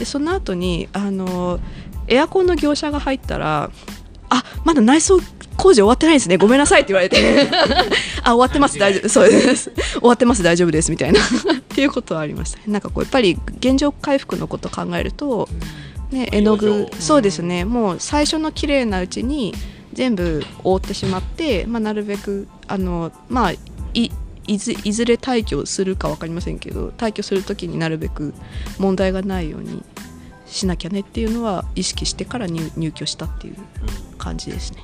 [0.00, 1.60] でその後にあの
[2.08, 3.70] エアコンの業者が入ったら
[4.30, 5.20] 「あまだ内装
[5.58, 6.38] 工事終わってないですね。
[6.38, 7.50] ごめんなさい」って言われて
[8.24, 8.78] 「あ終わってます。
[8.78, 9.08] 大丈夫。
[9.10, 9.28] そう。
[9.28, 10.42] で す終わってます。
[10.42, 11.20] 大丈夫です」みたいな。
[11.20, 12.58] っていうことはありました。
[12.66, 15.50] なんかこうやっぱり現状回復のこと考えると、
[16.10, 17.66] ね、絵の具そうですね。
[17.66, 19.54] もう最初の綺麗なうちに
[19.92, 23.52] 全部覆ってしまって、まあ、なるべくあのまあ
[23.92, 24.10] い
[24.52, 28.34] いずいずれ退去するか分かりませんけど退去する時になるべく
[28.78, 29.84] 問題がないように
[30.46, 33.56] しなきゃねっていうのは意識してから入入居したっていう
[34.18, 34.82] 感じですね。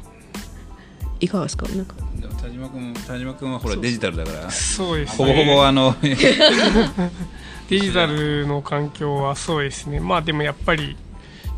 [1.19, 1.67] いかがですか？
[1.69, 1.95] なんか。
[2.41, 4.51] 田島君田島君はほらデジタルだから。
[4.51, 5.97] そうですほぼほぼあの
[7.69, 9.99] デジタルの環境はそうですね。
[9.99, 10.97] まあでもやっぱり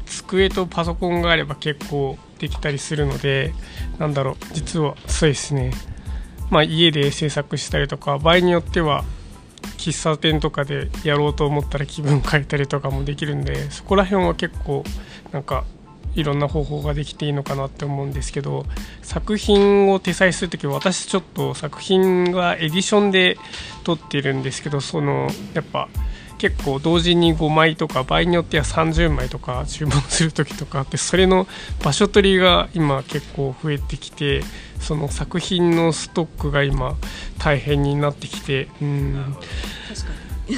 [0.07, 3.53] 机とパソコンがあれば結構できたりするので
[3.99, 4.37] なんだろう。
[4.55, 5.73] 実はそうですね
[6.51, 9.05] まあ家で制作したりとか場合によっては
[9.77, 14.85] 喫茶店とかでやろうと思ったら気分変えたりとかもできるんでそこら辺は結構
[15.33, 15.65] なんか
[16.15, 18.67] いろんな方法ができていいのかなって思うんですけど
[19.03, 23.39] 作品を手裁する時は私ちょっと作品がエディションで
[23.85, 25.89] 撮ってるんですけどそのやっぱ
[26.39, 31.47] 結構同時に5枚とか場合によっては30枚とか注文する時とかあってそれの
[31.85, 34.43] 場所取りが今結構増えてきて
[34.81, 36.97] その作品のストックが今
[37.39, 39.37] 大変になってきてうん。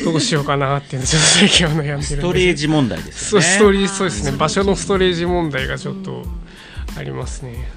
[0.04, 4.36] どうしようかなっていうのちょっと最近は悩んでるんですストレージ問題ですそうよねストレージそうですね。
[4.36, 6.22] 場所のストレージ問題がちょっと
[6.96, 7.68] ありますね、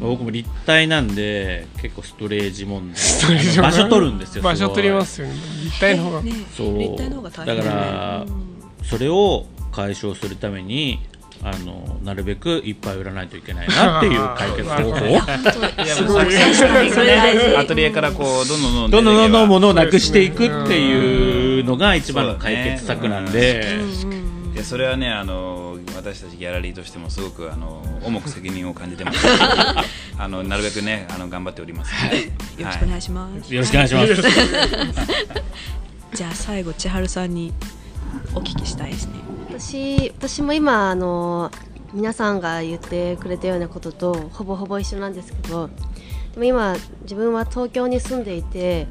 [0.00, 2.96] 僕も立体なんで結構ストレージ問題。
[2.96, 5.34] ストレージ場所取るんですよ場所取りすますよね。
[5.64, 6.78] 立体の方が、ねそう。
[6.78, 8.26] 立体の方が大だ変から
[8.84, 11.00] それを解消するために
[11.42, 15.00] あのなるべくいっぱい売らないといけないなっていう解決方法。
[17.58, 23.78] アトリエからこうどんどんどんどんどんどんどんも物をなくしていくっていうのが一番の解決策なんで、
[24.52, 29.26] いやそれはねあの私たちギャラリーとしてもすごくあの重く責任を感じてます。
[30.18, 31.94] あのなるべくねあの頑張っております、
[32.58, 34.12] よろしくお願いします、よろしくお願いします。
[36.12, 37.54] じゃあ最後千春さんに
[38.34, 39.14] お聞きしたいですね。
[39.48, 41.50] 私私も今あの
[41.92, 45.68] 皆さんが言ってくれたようなこととほぼほぼ一緒なんですけど
[46.34, 48.86] でも今自分は東京に住んでいて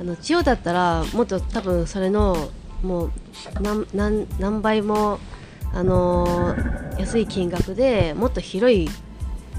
[0.00, 2.50] あの千代だったらもっと多分それの
[2.82, 3.12] もう
[3.94, 5.18] 何何倍も
[5.72, 6.54] あの
[6.98, 8.88] 安い金額でもっと広い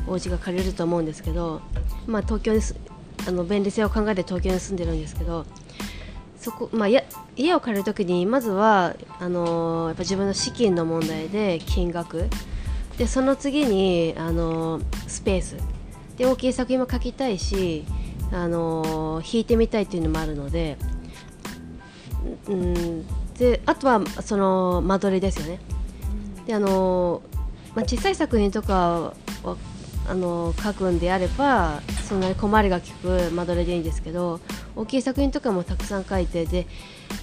[0.07, 1.61] お家が借りれると思うんですけど、
[2.07, 2.75] まあ、東京にす
[3.27, 5.45] あの便利性を考えて東京に住んでるんですけど
[6.49, 7.03] そこ、まあ、や
[7.35, 12.27] 家を借りるときにまずはあのーやっぱ自分の資金の問題で金額。
[12.97, 15.57] でその次に、あのースペース。
[16.17, 17.85] で大きい作品も描きたいし、
[18.31, 20.77] あのー弾いてみたいっていうのもあるので,、
[22.47, 23.05] うん、
[23.37, 25.59] であとはその間取りですよね。
[26.47, 27.37] であのー
[27.75, 29.55] まあ、小さい作品とかは
[30.09, 34.39] あの書くんであればそんなに小回りが利く間取りでいいんですけど
[34.75, 36.65] 大きい作品とかもたくさん書いてで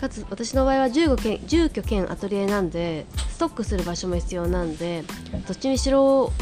[0.00, 5.02] かつ私の場合は15件住居兼アトリエなんでストックする場所も必要なんで
[5.48, 6.32] どっちにしろ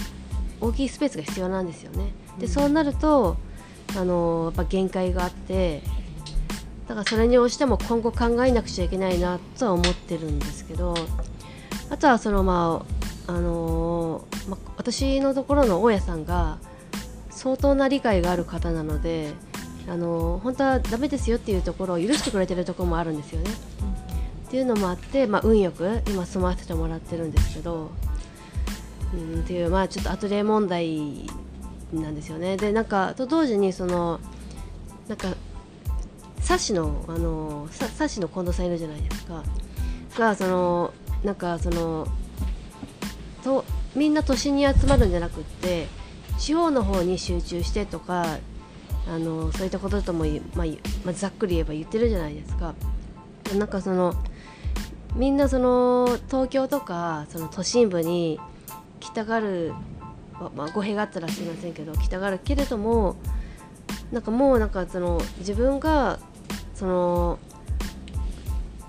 [0.61, 2.12] 大きいスペースが必要なんですよね。
[2.38, 3.36] でそうなると
[3.97, 5.82] あのやっぱ限界があって
[6.88, 10.95] だからそれに応じても今後考えなくちゃいけないなとは思ってるんですけど
[11.90, 16.59] あとはそのまああのま、私のところの大家さんが
[17.31, 19.33] 相当な理解がある方なので
[19.89, 23.51] あの本当はダメですよっていうところを許してくれてるところもあるんですよね。
[24.47, 27.91] っていうのもあって、まあ、運よく今住まわせてもらってるんですけど、
[29.12, 31.27] うん、っていうまあちょっとアトリエ問題
[31.93, 32.57] なんですよね。
[32.57, 34.20] でなんかと同時にその
[35.09, 35.29] なんか
[36.41, 39.43] サッシのあのサッシの近藤さんいるじゃないですか。
[40.16, 40.95] がその
[41.25, 42.07] なんかその
[43.45, 43.64] と
[43.95, 45.86] みんな都心に集まるんじゃなくって
[46.38, 48.38] 地方の方に集中してとか
[49.07, 50.24] あのそういったこととも、
[50.55, 50.66] まあ、
[51.05, 52.74] まあ、ざっくり言えば言ってるじゃないですか。
[53.59, 54.14] なんかその
[55.14, 58.40] みんなその東京とかその都心部に
[58.99, 59.72] 来たがる、
[60.57, 63.16] まあ、語弊があったらすみませんけど来たがるけれども
[64.11, 66.18] なんかもうなんかその自分が
[66.74, 67.38] その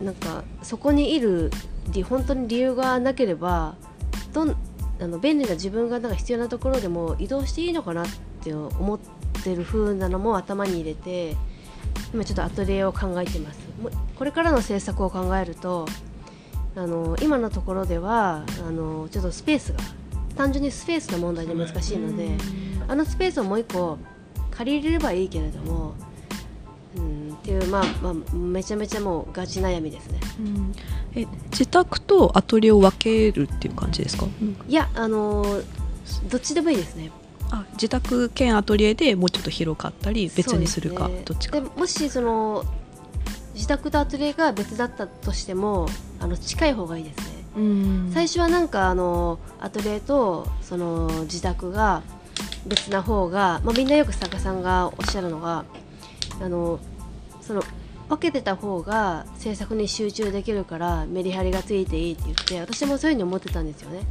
[0.02, 1.52] なんかそこにいる
[2.10, 3.76] 本当に理由がなければ
[4.36, 4.56] どん
[5.00, 8.06] あの便利な自分がなんか必要なところでも移動していいのかなっ
[8.44, 9.00] て思っ
[9.44, 11.36] てる風なのも頭に入れて
[12.14, 13.60] 今ちょっとアトリエを考えてます。
[14.18, 15.86] これからの政策を考えると
[16.76, 19.80] あの今のところではあのちょっとスペースが
[20.36, 22.30] 単純にスペースの問題で難しいので
[22.88, 23.98] あのスペースをもう1個
[24.52, 25.96] 借りれればいいけれども
[26.96, 27.26] うん。
[27.46, 30.76] っていう、まあまあ、めちゃめちゃもうガチ悩みですね、うん、
[31.14, 35.46] え自宅とアトリエを分けるっていう感じですか、うん、いやあの
[36.30, 37.12] どっちでもいいですね。
[37.52, 41.62] あ自宅兼アトリエでもうちょっと広かったり別にするか、ね、どっちか。
[41.62, 42.64] もしその
[43.54, 45.88] 自宅とアトリエが別だったとしても
[46.20, 48.12] あの近い方がいいですね。
[48.12, 52.02] 最初はなんかあのアトリエとその自宅が
[52.66, 55.66] 別な方が、まあ、みんなよく作家さんがおっしゃるのが
[56.42, 56.80] あの
[57.42, 57.64] その
[58.10, 64.02] 分けてた方が制作に集中できるからメリハリがついていいって言って私もそういうふうに思ってたんですよね。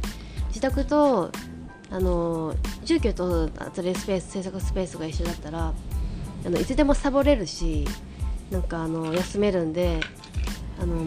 [0.49, 1.31] 自宅と
[1.91, 5.73] あの住居とアトリスペース制作スペースが一緒だったら
[6.45, 7.87] あのいつでもサボれるし
[8.51, 9.99] なんかあの休めるんで
[10.79, 11.05] あの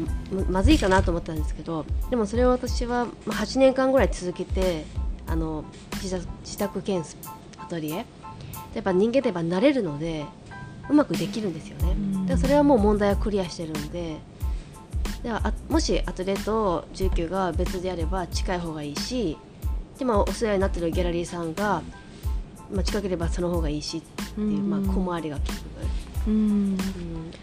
[0.48, 4.84] まずいかなと思ったんですけどでもそれを私は、8年間ぐらい続けて
[5.26, 5.64] あの
[6.00, 7.02] 自宅兼
[7.58, 8.06] アトリエ。
[8.74, 10.24] やっぱ人間ってやっぱ慣れるので
[10.90, 11.94] うまくできるんですよね。
[12.22, 14.16] だからそれはもう問題はクリアしてるんで。
[15.22, 19.36] ではもしアトレと19が別であれば近い方がいいし
[19.98, 21.82] で、まあ、お世話になってるギャラリーさんが、
[22.72, 25.68] まあ、近ければその方がいいしっていう、まあ、小回りが利く。
[26.26, 26.78] うん、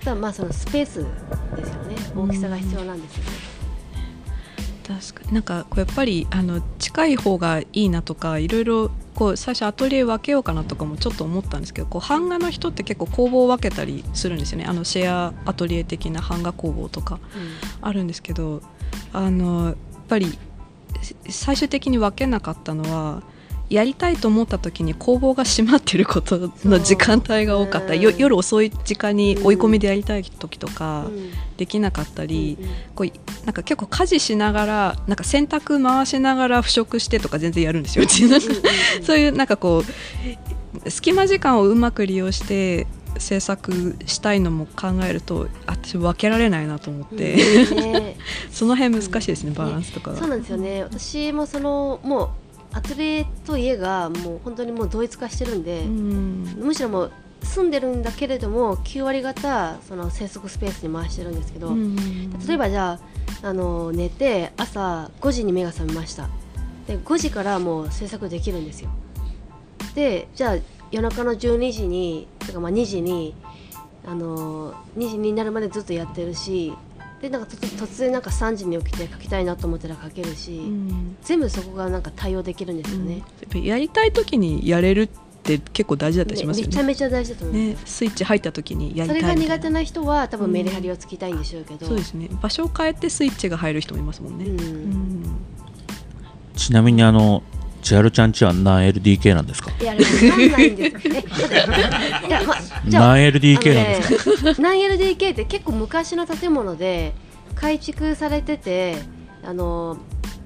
[0.03, 0.99] ただまあそのスペース
[1.55, 1.95] ですよね。
[2.15, 3.29] 大きさが必要なんですよね。
[4.87, 5.33] 確かに。
[5.33, 14.66] なんかこうやっぱりあの近い方がいいなとかいろいろこう最初アトリエ分けようかなとかもちょっと思ったんですけどこう版画の人って結構工房を分けたりするんですよね。
[14.66, 17.20] あのシェアアトリエ的な版画工房とか
[17.82, 18.61] あるんですけど、うん、
[19.13, 19.76] あのやっ
[20.07, 20.38] ぱり
[21.30, 23.24] 最終的に分けなかったのは
[23.70, 31.07] やりたいと思った時に工房が閉まってることの時間帯が多かった、夜遅い時間に追い込みでやりたい時とか
[31.57, 32.57] できなかったり、
[32.93, 38.05] こうなんか結構家事しながらなんか洗濯回しながら腐食してとか全然やるんですよ。
[39.01, 39.84] そういうなんかこ
[40.86, 42.86] う隙間時間をうまく利用して
[43.18, 48.18] 制作したいのも考えると私分けられないなと思って、ね、
[48.51, 50.84] その辺難しいですね、バランスとか、ね、そうなんですよね。
[50.84, 52.30] 私もそのもう
[52.76, 57.11] アトリエと家がもう本当にもう同一化してるんで、うん、むしろもう
[57.41, 62.99] 住んでるんだけれども9割方その生息スペースに回してるんですけど、うん、例えばじゃ
[63.43, 66.30] ああの寝て朝5時に目が覚めました。
[66.86, 68.89] で5時からもう制作できるんですよ。
[69.95, 70.57] でじゃあ
[70.91, 73.36] 夜中の12時にとかまあ2時に
[74.05, 76.73] あの2時になるまでずっとやってるし
[77.26, 83.23] でなんか突然なんか3時に起きて書きたいなと思ったら書けるし、うん、全部そこがなんか対応できるんですよね、
[83.53, 85.09] うん、やりたい時にやれるっ
[85.43, 92.30] て結構大事だったりしますよね、めちゃめちゃ大事だと思います、ね、スイッチ入った時にやりたいそれが苦手な人は多分メリハリをつきたいんでしょうけど、うん、そうですね。
[92.41, 94.45] 場所を変えてスイッチが入る人もいますもんね、
[96.55, 97.43] ちなみにあの
[97.86, 99.69] 千春ちゃんちは何 LDK なんですか？
[99.79, 101.07] いや、わかんないんです。
[101.07, 102.55] え、いや、ま、
[102.88, 107.13] じゃ何 LDK なんですか、ね、何 LDK って結構昔の建物で
[107.53, 108.95] 改築されてて、
[109.43, 109.97] あの、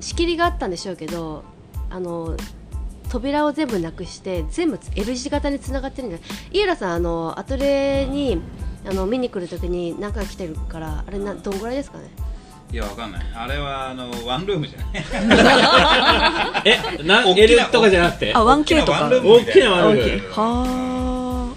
[0.01, 1.45] 仕切りがあったんでしょうけど、
[1.89, 2.35] あの、
[3.09, 6.21] 扉を全部なくして全部 L 字型につながってるんだよ
[6.51, 8.39] 井浦さんあのアトリエに
[8.87, 12.03] あの見に来るときに何回来てるからあれなどんぐらいですかね？
[12.71, 13.25] いやわかんない。
[13.35, 15.05] あれはあのワンルームじゃない。
[16.65, 18.31] えな大きな L とかじゃなくて？
[18.33, 18.99] あ 1K とか。
[19.01, 20.29] 大きなワンルームみたい大きなワンルーム。
[20.33, 21.55] は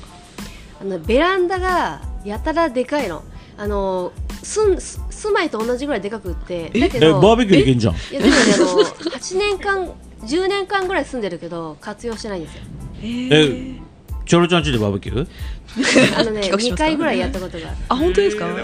[0.80, 3.22] あのベランダがやたらでかいの。
[3.58, 6.70] あの住んす住まいと同じぐらいでかくって。
[6.70, 7.94] だけえどバーベキューできんじゃん。
[7.94, 9.90] いやでもねあの8年間
[10.24, 12.62] 10年間ぐらい住んでるけど活用してないんですよ。
[12.64, 12.66] あ
[13.02, 13.28] え？
[13.30, 13.82] え
[14.24, 16.18] チョロちゃんちでバーベキュー？
[16.18, 16.76] あのね2企画しますか？
[16.78, 17.76] 回ぐらいやったことがある。
[17.90, 18.46] あ本当ですか？
[18.46, 18.62] えー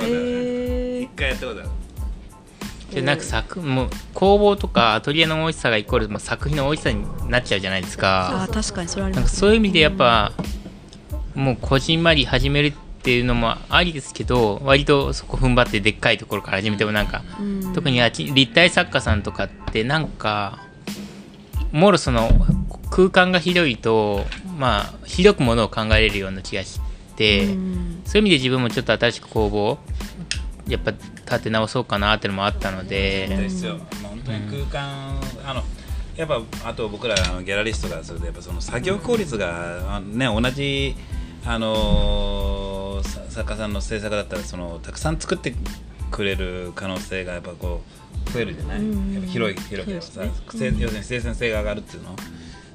[1.00, 1.68] え一回やったことある
[2.92, 8.44] でなんか作もう工房とかアトリエの大きさがイコール、まあ、作品の大きさになっちゃうじゃないですか。
[8.44, 10.32] あ確かにそれありなんかますそういう意味でやっぱ
[11.34, 12.72] もうこじんまり始めるっ
[13.02, 17.72] ていうのもありですけど割とそこ踏ん張ってでっかいところから始めてもなんかうん。
[17.74, 20.58] 特にあっち立体作家さんとかってなんか
[21.70, 22.30] もろその
[22.90, 24.24] 空間が広いと
[24.58, 26.80] まあ広くものを考えれるような気がし
[27.16, 28.02] て、うん。
[28.04, 29.78] そういう意味で自分もちょっと新しく工房
[30.68, 35.62] やっぱ立て直そうかなっていうのもあったので、ですよ、まあ、本当に空間、あの
[36.16, 40.94] やっぱあと僕らあのギャラリストからするとやっぱその作業効率が、ね、同じ、
[41.44, 45.54] あのーさ作家さんの制作だったらそのたくさん作って
[46.10, 47.82] くれる可能性がやっぱこ
[48.26, 52.16] う増えるじゃない、うんやっぱ広い広いからさ、そうですせ要するに生産性が上がるっていうの？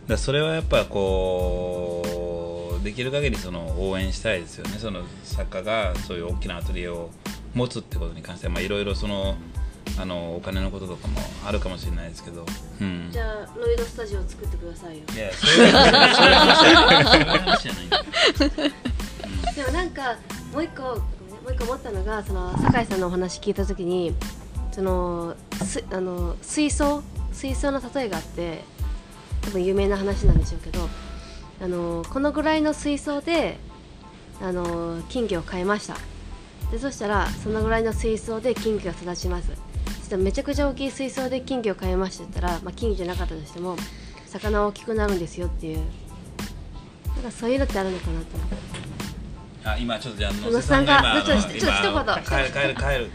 [0.08, 4.78] だそれはやっぱこうできる限りその応援したいですよね。
[4.78, 7.10] その作家がそういう大きなアトリエを
[7.54, 9.36] 持つってことに関してはまあいろいろその
[10.00, 12.46] あのお金のこととかもあるかもしれないですけど、
[12.82, 15.04] うん、じゃあロイドスタジオ作ってくださいよ。
[15.14, 17.70] いやそういう話じ
[19.56, 20.16] でもなんか
[20.52, 24.16] もう一個もう一個思ったのがその酒井さんのお話聞いた時に
[24.72, 28.64] そのすあの水槽水槽の例えがあって
[29.42, 30.90] 多分有名な話なんでしょうけど
[31.62, 33.58] あのこのぐらいの水槽で
[34.42, 35.98] あの金魚を飼いました
[36.72, 39.52] でそしたらそのぐらいの水槽で金魚が育ちます。
[40.00, 43.76] そしたらめちゃくちゃ大きい水槽で金魚を飼いましたって言ったら、まあ、金魚じゃなかったとしても
[44.26, 45.80] 魚は大きくなるんですよっていう。
[47.16, 48.74] なんかそういうのってあるのかなと思って。
[49.66, 52.24] あ今ちょっとじゃあ野さんがちょっとちょっと今一言。
[52.24, 53.10] 帰る帰る帰る。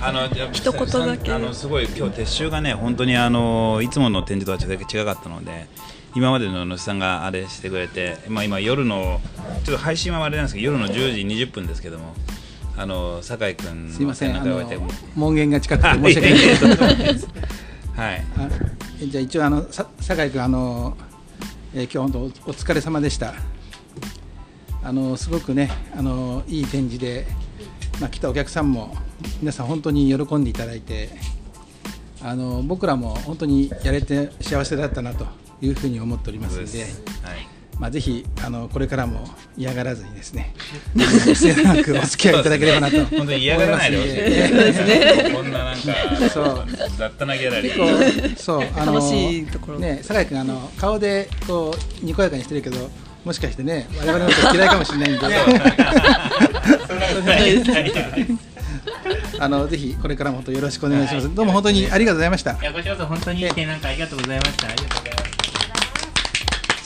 [0.00, 1.32] あの 一言だけ。
[1.32, 5.68] あのすごい今日撤収がね本当にあのいつもの展示とはちょっと違かったので
[6.14, 9.20] 今までの野瀬さんがあれしてくれて、まあ、今夜の
[9.64, 12.14] ちょっと配信はあれなんですけど夜の10時20分ですけども
[12.76, 14.62] あの酒井君すいませんあの
[15.14, 17.16] 門限が近くてあ申し訳ない。
[17.96, 18.24] はい。
[18.36, 18.48] あ
[19.04, 20.96] じゃあ一応あのさ酒井君あの、
[21.74, 23.34] えー今日本当おお疲れ様でした。
[24.82, 27.26] あのすごくねあのいい展示で、
[28.00, 28.94] まあ、来たお客さんも
[29.40, 31.08] 皆さん本当に喜んでいただいて
[32.22, 35.26] あの僕らも本当にやれて幸せだったなと
[35.60, 36.86] いうふうに思っておりますので、は
[37.34, 39.22] いまあ、ぜひあのこれからも
[39.56, 40.54] 嫌がらずにですね
[41.34, 43.04] 末永くお付き合いいただければなと。
[43.04, 44.14] 本当に嫌がらないでほしい。
[44.14, 45.82] でこんななんか
[46.32, 46.66] そう
[46.96, 48.38] 雑多なギャラリー。
[48.38, 48.66] そう。
[48.76, 49.78] あの楽しいところ。
[49.78, 52.90] ね酒井君あの顔でこうにこやかにしてるけど
[53.24, 55.18] もしかしてね我々のこと嫌いかもしれないんで。
[59.38, 62.52] あのぜひこれからも本当よろしくお願いします、どうも本当にありがとうございました。
[62.52, 64.66] いやこちらこそ本当に来てなんかありがとうございました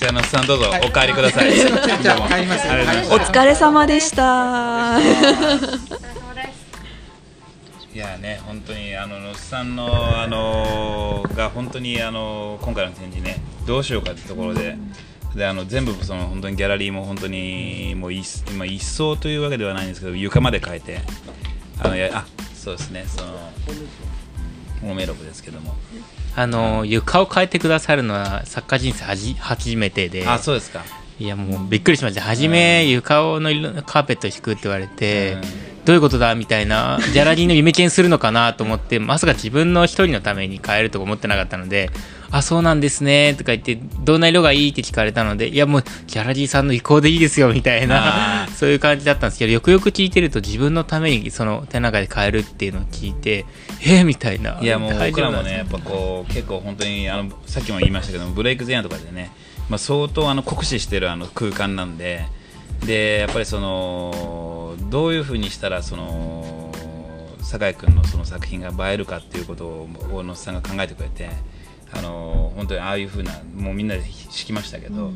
[0.00, 2.66] じゃあ野瀬さんどうぞお帰りくださいじゃあ帰ります
[3.12, 4.98] お疲れ様でした
[7.92, 14.78] いやね、本当にあの野瀬さんのあのが本当にあの今回の展示ね、どうしようかってところで、
[15.34, 21.00] であの全部その本当にギャラリーも本当にもう一今一層というわけではないんですけど床まで変えて、
[21.82, 23.34] あのやあそうですね、その
[24.82, 25.74] モメロブですけども、
[26.36, 30.26] あの床を変えてくださるのは作家人生はじ初めてで。
[30.26, 30.82] あそうですか。
[31.18, 35.70] いやもうびっくりしました初め床をの色カーペット敷くって言われて、うん。
[35.84, 41.90] どういうことだみたいなギャラリーのイメチェンするのかなと思ってまさか自分の一人のために変えるとか思ってなかったので
[42.30, 53.46] あそうなんですねとか言ってどんな色がいいって聞かれたのでいやもうギャラリーさんの意向でいいですよみたいな そういう感じだったんですけどよくよく聞いてると自分のためにその手中で変えるっていうのを聞いて
[53.82, 54.58] えー、みたいな。
[54.60, 59.30] いやもう大僕らもね、やっぱこう結構本当にあのさっきも言いましたけどブレイク前夜とかでね、
[59.68, 62.26] まあ、相当あの酷使してるあの空間なんで
[62.84, 66.72] でやっぱりそのどういうふうにしたらその
[67.40, 71.30] 酒井君のその作品が映えるかっていうことを大野さんが考えてくれて
[71.92, 75.10] あの本当にああいうふうなもうみんなで敷きましたけど、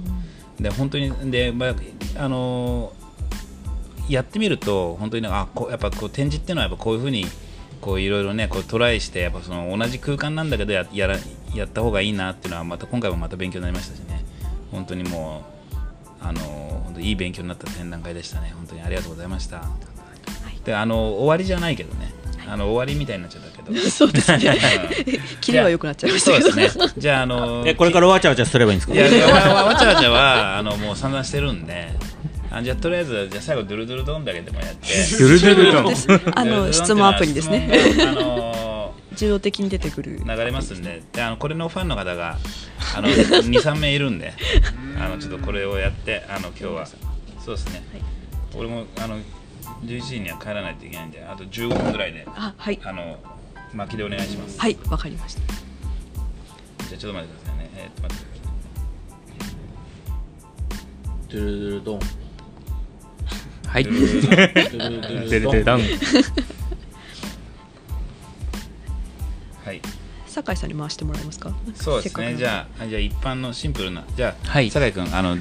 [0.58, 1.74] で本当にで、まあ、
[2.16, 2.92] あの
[4.08, 7.26] やってみると本当にあこうやっぱこう展示っていうのはやっぱこういうふうに
[7.84, 11.16] こういろいろねこうトライしてやっぱその同じ空間なんだけどややら
[11.54, 14.24] やった方がいいなっていうのはまた今回もまた勉強になりましたしね。
[14.72, 16.40] 本当にもうあの
[16.84, 18.52] 本当いい勉強になった展覧会でしたね。
[18.56, 19.62] 本当にありがとうございました、
[20.64, 22.12] であの終わりじゃないけどね。
[22.48, 23.78] あの終わりみたいになっちゃったけど。
[23.90, 24.38] そうですね。
[25.06, 25.40] うん。
[25.40, 26.86] キレは良くなっちゃいましたそうけどですね。
[26.96, 28.94] じゃああのえこれからわちゃわちゃすればいいんですか？
[28.94, 31.90] いやわちゃわちゃはあのもう散々してるんで
[32.56, 34.88] あじゃあとりあえずじゃあ最後ドゥルドゥルドンだけでもやって。
[35.18, 35.94] ドゥルドゥルドン。
[36.38, 37.68] あの質問アプリですね。
[38.00, 40.20] あの自動的に出てくる。
[40.24, 41.02] 流れますんで。
[41.12, 42.38] であのこれのファンの方が
[42.96, 44.34] あの23名いるんで
[45.00, 46.86] あのちょっとこれをやってあの今日は。
[47.44, 47.82] そうですね、
[48.54, 49.18] 俺もあの
[49.84, 52.80] 11時には帰らないといけないんであと15分ぐらいであはい。
[52.82, 53.18] あの
[53.74, 54.58] 巻きでお願いします。
[54.58, 55.40] はいわかりました。
[55.40, 57.70] じゃあちょっと待ってくださいね。
[57.76, 58.24] えーっと待って
[61.28, 62.04] ドゥルドゥルドンはい。
[62.04, 62.23] ドゥルドゥルドン
[63.82, 65.80] ドゥルドゥルドン。
[69.64, 69.80] はい。
[70.26, 71.52] 酒井さんに回してもらえますか？
[71.74, 72.34] そうですね。
[72.36, 74.04] じあゃああじゃあ一般のシンプルな。
[74.16, 74.70] じゃあ、はい。
[74.70, 75.36] 酒井君あの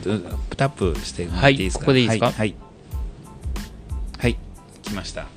[0.58, 1.80] タップしてもらっていいですか？
[1.80, 2.26] はいここでいいですか？
[2.28, 2.36] はい。
[2.36, 2.56] はい、
[4.20, 4.38] はい、
[4.82, 5.28] 来ました。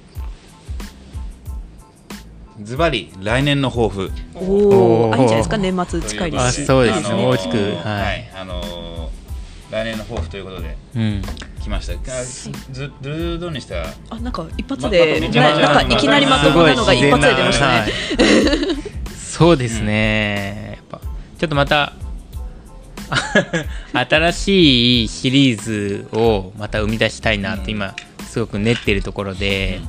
[2.63, 4.11] ズバリ来年の抱負。
[4.35, 5.59] おおあいいんじゃないですか？
[5.59, 6.67] 年末近いであすし。
[6.67, 7.07] そうですね。
[7.09, 7.57] あのー大きく。
[7.57, 7.75] はい。
[7.75, 9.09] はい、あのー
[9.71, 10.77] 来年の抱負ということで。
[10.95, 11.23] うん。
[11.67, 11.95] 来ました。
[12.13, 12.93] あず
[13.51, 17.93] にしてはあなんか一発で、まななんかいきなりまともなのが一発で出ましたね。
[19.17, 20.75] そうですね。
[20.77, 21.01] やっぱ
[21.39, 21.93] ちょっとまた
[23.93, 27.95] 新しいシリーズをまた生み出したいなって今
[28.29, 29.81] すごく練ってるところで、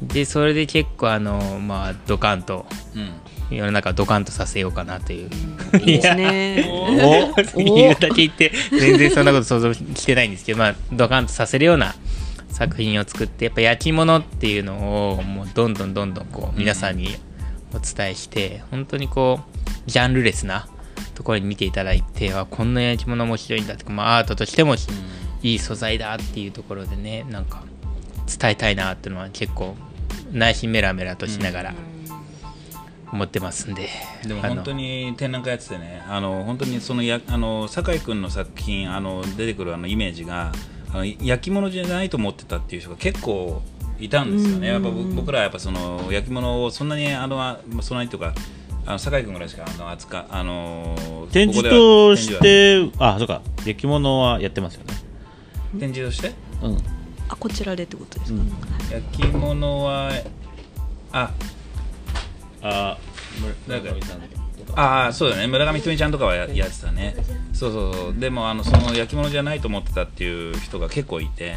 [0.00, 3.12] でそれで結構あのまあドカンとうん
[3.50, 5.30] 世の中をドカンとさせようかなという。
[5.80, 6.68] いいですね。
[6.68, 7.34] お。
[7.56, 11.94] 言うだけ言って全然そんなこと想像してないんですけど、まあ、ドカンとさせるような
[12.48, 17.16] 作品を作ってやっぱ焼き物っていうのをもうどんどんどんどんこう皆さんに
[17.74, 17.78] お。
[17.78, 19.40] 伝えして、本当にこ
[19.86, 20.66] うジャンルレスな
[21.14, 24.76] ところに見ていただいてあこんな焼き物面白いんだとか、まあ、アートとしても
[25.42, 27.62] いい素材だっていうところでねなんか
[28.26, 29.76] 伝えたいなっていうのは結構
[30.32, 31.74] 内心メラメラとしながら
[33.12, 33.88] 思ってますんで、
[34.26, 40.52] でも本当に展覧会やっててねあの本当にそのやあの酒井君の作品あの出てくるあのイメージが
[40.92, 43.62] あの焼き物じゃないと思ってたっていう人が結構
[43.98, 44.68] いたんですよね。
[44.68, 48.34] やっぱ僕僕らはやっぱその焼き物をそんなにあのあそんなにというか
[48.84, 53.42] あの酒井君ぐらいしかあの扱あの展示としてあそうか。
[53.64, 54.94] 焼き物はやってますよね。
[55.80, 56.34] 展示として？
[56.62, 56.78] うん。
[57.28, 58.40] あこちらでってことですか？
[58.40, 58.50] うん。
[58.90, 60.10] 焼き物は
[61.12, 61.32] あ
[62.68, 62.98] あ
[63.68, 63.90] なんか
[64.74, 65.46] ああそうだね。
[65.46, 67.14] 村上ひとみちゃんとかはややってたね。
[67.52, 68.14] そうそうそう。
[68.18, 71.54] でもあのその焼き物じゃないと思ってたっていう人が結構いて。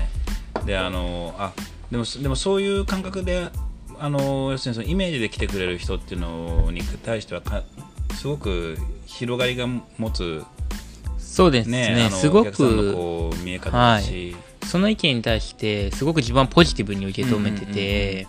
[0.65, 1.53] であのあ
[1.91, 3.49] でもでもそういう感覚で
[3.99, 7.63] あの要するにそのイメージで来てくれる人っていうのに対してはか
[8.13, 10.43] すごく広がりが持つ
[11.17, 11.95] そうですね。
[11.95, 14.35] ねすごお客さんのくこう見え方だし、
[14.65, 18.27] その意見に対してすごく自分はポジティブに受け止めてて、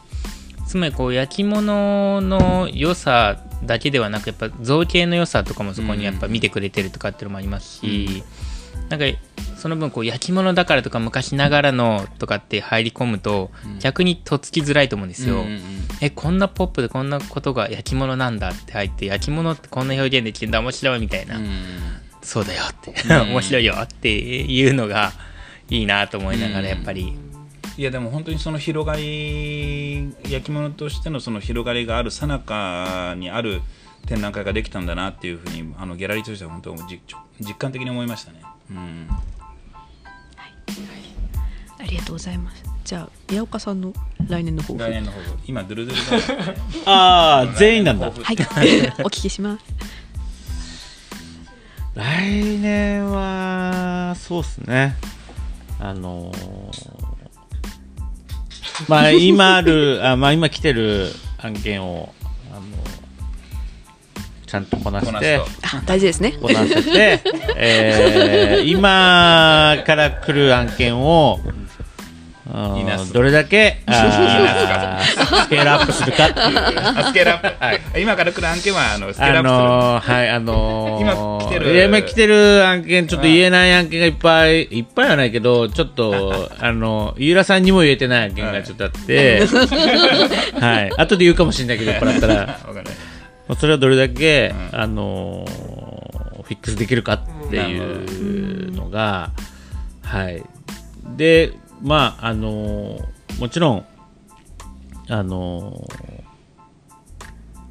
[0.70, 8.22] つまりこう焼き物の良さだけではなくやっぱ造形の良さとかもそこにやっぱ見てくれてるとかっていうのもありますし、
[8.88, 9.06] なんか
[9.56, 13.50] その分こう焼き物だからとか昔ながらのとかって入り込むと
[13.80, 15.40] 逆にとっつきづらいと思うんですよ。
[15.40, 15.60] うんうんうん。
[16.00, 21.48] えこんなポップでこんなことが焼き物なんだって入って焼き物ってこんな表現できるんだ面白いみたいな、うん
[22.22, 23.32] そうだよって、うん。
[23.34, 25.12] 面白いよっていうのが
[25.68, 27.16] いいなと思いながらやっぱり、
[27.76, 33.62] いやでも本当にその広がり焼き物としてのその広がりがある最中にある
[34.06, 37.00] 展覧会ができたんだなっていうふうにあのギャラリーとしては本当実
[37.40, 38.42] 実感的に思いましたね。
[38.70, 39.08] うん
[41.78, 42.62] ありがとうございます。
[42.84, 43.92] じゃあ宮岡さんの
[44.28, 44.82] 来年の抱負。
[44.82, 46.54] 来年の方今ドゥルドゥルだ
[46.84, 49.64] あー全員なんだはい、お聞きします。
[51.94, 54.96] 来年はそうっすね
[55.80, 57.09] あのー
[58.88, 61.08] まあ今あるあまあ今来てる
[61.38, 62.12] 案件を
[62.52, 62.62] あの
[64.46, 66.32] ちゃんとこなしてあ大事ですね。
[66.40, 67.20] こなせて、
[67.56, 71.38] えー今から来る案件を
[73.12, 76.58] どれだけ スケールアップするかっていう。
[76.78, 81.84] あスケールアップ、はい、今から来る案件はあのスケールアップする、あのー、はい、あのー、今来てる。
[81.84, 89.42] 今来てる案件、ちょっと言えない案件がいっぱい、いっぱいはないけど、ちょっと、 あの、ゆうらさんにも言えてない案件がちょっとあって、
[90.60, 92.58] はい、後で言うかもしれないけど、これだったら、
[93.58, 94.80] それはどれだけ、うん。
[94.80, 95.90] あのー
[96.50, 99.30] フィックスできるかっていうのが、
[100.02, 100.42] はい。
[101.16, 101.52] で、
[101.82, 103.04] まあ、あのー
[103.40, 103.86] もちろん、
[105.08, 106.20] あのー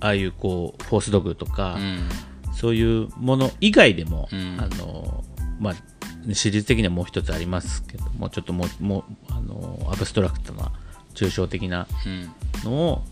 [0.02, 2.10] ああいうこう、フォースドッグとか、うん。
[2.54, 4.58] そういうもの以外でも、うん。
[4.60, 5.24] あの
[5.60, 9.04] まあシリーズ的にはもう一つありますけどもちょっともうもう
[9.34, 10.72] あのアブストラクトな
[11.14, 12.32] 抽象的なうん。
[12.64, 13.04] のを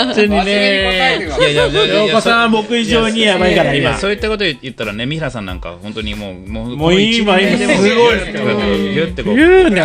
[0.05, 0.51] 本当に真面目に
[0.85, 1.31] 答えてねく。
[1.31, 3.99] だいやいやいやいや省吾さんは僕以上にやばいから今やや。
[3.99, 8.17] そういったこと言ったらね、三原さんなんか本当にもうもうもういいわこの一年ですごい。
[8.19, 9.37] ギュッてこう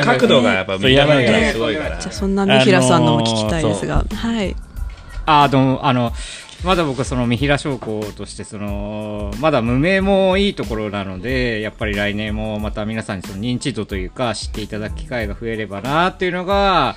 [0.05, 1.97] 角度がやっぱやばいからすごいから。
[1.97, 4.55] じゃあそんな三平さんのも聞きたいですが、はい。
[5.25, 6.11] あーどうもあの
[6.63, 16.95] まだ僕その三平商工としてそのまだ無名もいいところなのでやっぱり来年もまた皆さんにその認知度というか知っていただく機会が増えればなっていうのが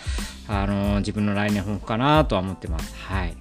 [0.48, 2.94] あの自分の来年抱負かなとは思ってます。
[2.96, 3.36] はい。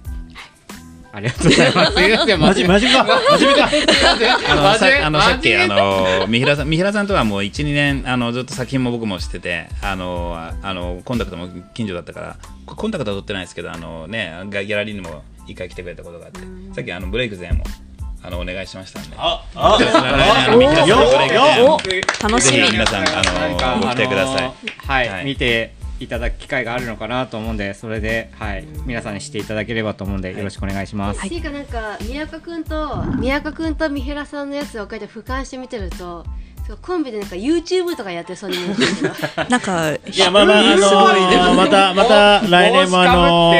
[1.14, 1.92] ありがとうございます。
[1.92, 3.68] す いませんマジマジかマジか。
[4.48, 16.40] あのさあのさっきあのの三平さん三平さんとはもう1、2年あのずっと作品も僕もしててあのああのコンタクトも近所だったからこコンタクトは取ってないですけどあのねギャラリーにも一回来てくれたことがあって
[16.74, 17.64] さっきあのブレイク前も
[18.22, 19.16] あのお願いしましたんで。
[19.18, 22.70] ああああの三平さんのブレイク前も楽しみ。
[22.70, 24.52] 皆さんあのご期待ください。
[24.86, 25.24] はい、はい。
[25.24, 36.26] 見ていただく機会があるのかなと思うんでそれで、はい、皆さんにしていただければと思うんでよろしくお願いします、っていうかなんか宮岡くんと宮岡くんと三平さんのやつをこうやって俯瞰して見てると
[36.76, 38.56] コンビでなんか YouTube とかやってそうに
[39.48, 43.54] なんかいやまあまああのまたまた来年もあの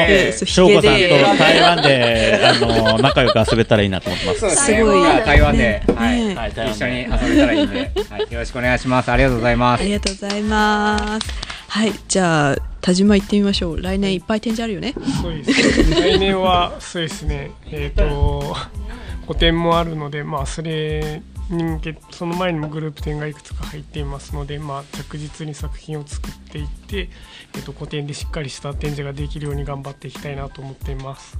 [0.45, 4.55] 翔子さんと台湾であの仲良く遊べたらいいなと思ってます。
[4.55, 5.23] すすごいね。
[5.25, 6.19] 台湾で、ねはい。
[6.19, 6.35] ね。
[6.35, 9.11] はい台湾一緒に遊べたらいいんで、はい、よろしくお願いします。
[9.11, 9.81] ありがとうございます。
[9.81, 11.27] ありがとうございます。
[11.67, 11.93] はい。
[12.07, 13.81] じゃあ田島行ってみましょう。
[13.81, 14.93] 来年いっぱい展示あるよね。
[15.21, 16.01] そうですね。
[16.01, 17.51] 来年はそうですね。
[17.71, 18.55] えっ、と
[19.25, 21.79] 個展もあるのでまあそれに
[22.11, 27.09] その前にもグループ展がいくつか入っていますのでまあ着実に作品を作っていって、
[27.55, 31.37] えー、と個展でしっかりした展示ができるように頑張っていきたいなと思っています。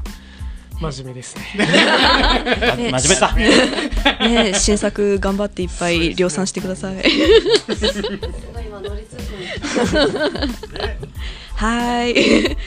[0.79, 1.43] 真面目ですね。
[2.77, 3.33] ね 真面目か。
[3.33, 7.03] ね新作頑張っていっぱい量産してください。
[7.03, 8.09] すご
[8.59, 9.23] い今乗りつつ
[11.55, 12.57] はい。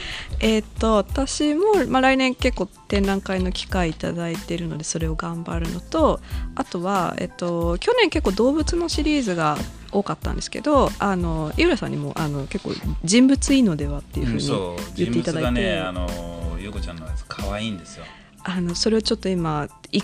[0.40, 6.20] えーっと私も、まあ、来年結構展覧会の機会いただいているのでそれを頑張るのと
[6.54, 9.56] あとは、えっと、去年結構動物のシリーズが
[9.92, 14.46] 多かったんですけどあの井浦さんにもあの結構人物いいのではっていうふうに
[14.96, 18.04] 言っていただいて、人物がねあのゆうこちゃんのやつ可愛いんですよ。
[18.48, 20.00] あのそれをちょっと今い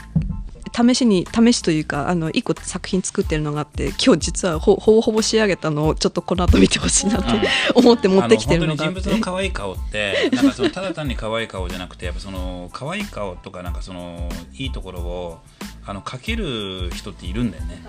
[0.75, 7.35] 試しに試しというかあの一個作品作ってるのがあって今日実はほほぼほぼ仕上げたのをちょっとこの後見てほしいなと
[7.75, 8.85] 思って持ってきてるのがあって。
[8.85, 15.41] あの本当に人物の可愛い顔ってなんかそのただ単に可愛い顔じゃなくてやっぱその可愛い顔とかなんかそのいいところを
[15.85, 17.83] あの描ける人っているんだよね。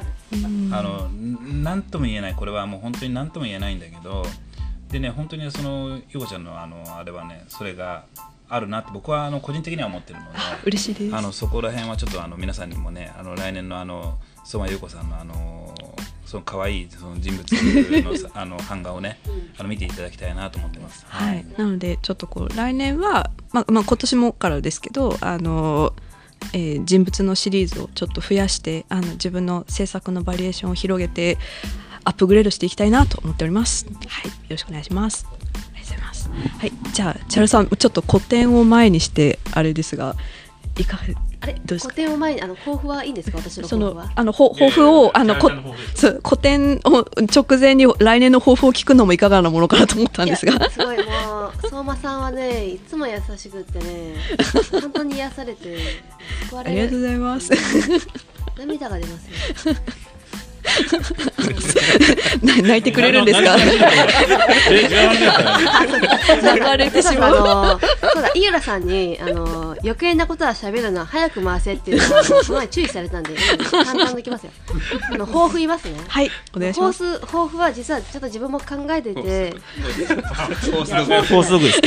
[0.72, 4.26] あのんなんとも言えないこれはもう本当になんとも言えないんだけど
[4.90, 8.06] でね本当にそのゆうこちゃんのあのあれはねそれが
[8.54, 10.38] あるなって僕はあの個人的には思ってるので。
[10.66, 15.74] 嬉しいですあのそこら辺はちょっとあの皆さんにもねあの来年のあの相馬優子さんのあの
[16.26, 17.52] その可愛いその人物
[18.04, 19.20] のさあの版画をね
[19.58, 21.06] あの見ていただきたいなと思ってます。
[21.08, 25.94] はい、なのでちょっとこう来年は、まあまあ、今年もからですけどあの、
[26.54, 31.38] えー人物のシリーズをちょっと増やしてあの自分の制作のバリエーションを広げて
[32.04, 33.86] アップグレードしていきたいなと思っております。
[33.86, 33.92] は
[34.24, 35.43] い、よろしくお願いします。
[36.60, 40.16] はい、じゃあチャルさんちょっと古典を前にしてあれですが
[40.78, 41.04] いかが
[41.42, 41.94] あれどうですか？
[41.94, 43.38] 個展を前にあの抱負はいいんですか？
[43.38, 44.14] 私のその抱負は。
[44.16, 45.52] あのほ抱負をあのこ
[45.94, 50.70] そう古典を直前に来年の抱負を聞くのもいかがなものかなと思ったんですが。
[50.72, 54.16] すごいもう相馬さんはねいつも優しくってね
[54.72, 55.78] 本当に癒されて
[56.50, 56.82] 救われる。
[56.82, 57.52] ありがとうございます。
[58.58, 59.74] 涙が出ますよ。
[59.74, 59.80] な
[62.42, 63.58] 泣いてくれるんですか？
[63.58, 63.64] 流
[66.78, 67.80] れてしまう
[68.14, 73.36] そうだ井浦さんにあの余計なことは喋るのは早く回せっていうのはその前注意されたんで
[73.72, 74.52] 簡単にいきますよ。
[75.12, 75.68] あの抱負言い。
[75.68, 77.04] ますねはいお願いし抱ます。
[77.20, 79.54] 負抱負は実はちょっと自分も考えてて
[80.70, 80.86] 高
[81.44, 81.82] 速です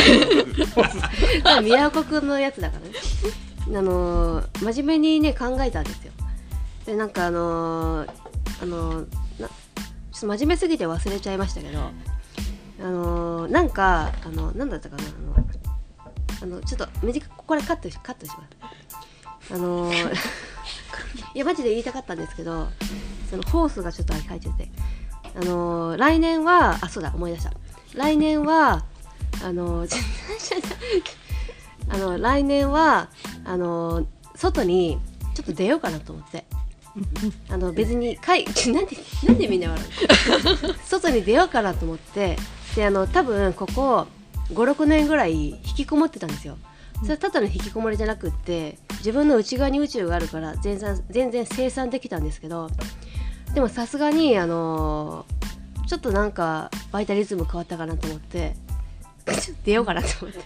[1.45, 1.61] か？
[1.61, 2.81] 宮岡君のやつだから
[3.75, 3.79] ね。
[3.79, 6.13] あのー真面目にね考えたんですよ。
[6.87, 8.09] でなんかあのー
[8.63, 15.03] あのなちょっと真面目すぎて忘れちゃいましたけどあのーなんかあのなんだったかな
[16.43, 18.45] あのちょっと短くここからカットしカットしま
[19.49, 19.55] す。
[19.55, 19.91] あの
[21.35, 22.69] いやマジで言いたかったんですけど
[23.31, 24.69] そのホースがちょっと書いてて。
[25.39, 27.53] あの来年はあそうだ思い出した。
[27.95, 28.87] 来年は
[29.45, 29.87] あの
[31.89, 33.11] あの来年は
[33.45, 34.99] あの外に
[35.35, 36.47] ちょっと出ようかなと思って。
[37.51, 40.75] あの別にかい なんでなんでみんな笑うの？
[40.85, 42.37] 外に出ようかなと思って
[42.75, 44.07] であの多分ここ
[44.53, 46.57] 56年ぐらい引きこもってたんですよ。
[47.03, 52.71] それはただの引きこもりじゃなくって自分の内側に宇宙があるから全然全然生産できたんですけど
[53.53, 55.27] でもさすがにあの
[55.87, 58.57] ちょっとなんかバイタリズム変わったかなと思って
[59.65, 60.41] 出ようかなと思って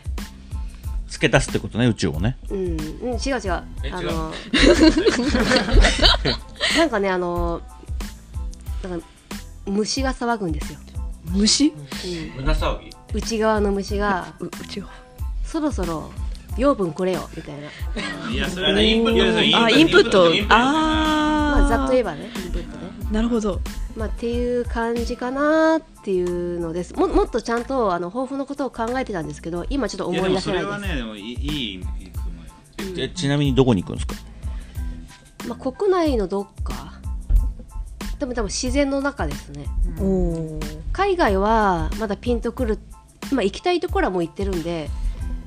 [1.11, 2.39] 付け足すってことね宇宙をね。
[2.49, 2.67] うん、うん、
[3.15, 3.53] 違う違う。
[3.53, 3.65] あ
[4.01, 4.33] の
[6.79, 7.61] なんかねあの
[8.89, 9.07] なんか
[9.67, 10.79] 虫が騒ぐんですよ、
[11.27, 11.69] 虫？
[11.69, 11.75] うん、
[12.37, 12.91] 胸騒ぎ？
[13.13, 14.89] 内側の虫がううちは
[15.45, 16.11] そろそろ
[16.57, 17.69] 養分これよみたいな。
[18.31, 19.59] いやそれはねインプット。
[19.59, 20.33] あインプット。
[20.35, 20.55] インプット。
[20.55, 21.61] あー。
[21.61, 23.61] まあざっと言えばねインプットねなるほど。
[23.97, 26.95] まあ、っていう感じかなっていうのです。
[26.95, 30.81] ももっとちゃんとあの抱負のことを考えてたんですけど今ちょっと思い出せないです。
[30.81, 34.15] ねでもいいいいいいと思うちなみにどこに行くんですか？
[35.49, 37.01] まあ、国内のどっか。
[38.19, 39.67] でも多分自然の中ですね。
[39.99, 40.61] おお
[40.93, 42.79] 海外はまだピンとくる
[43.33, 44.89] まあ行きたいところはもう行ってるんで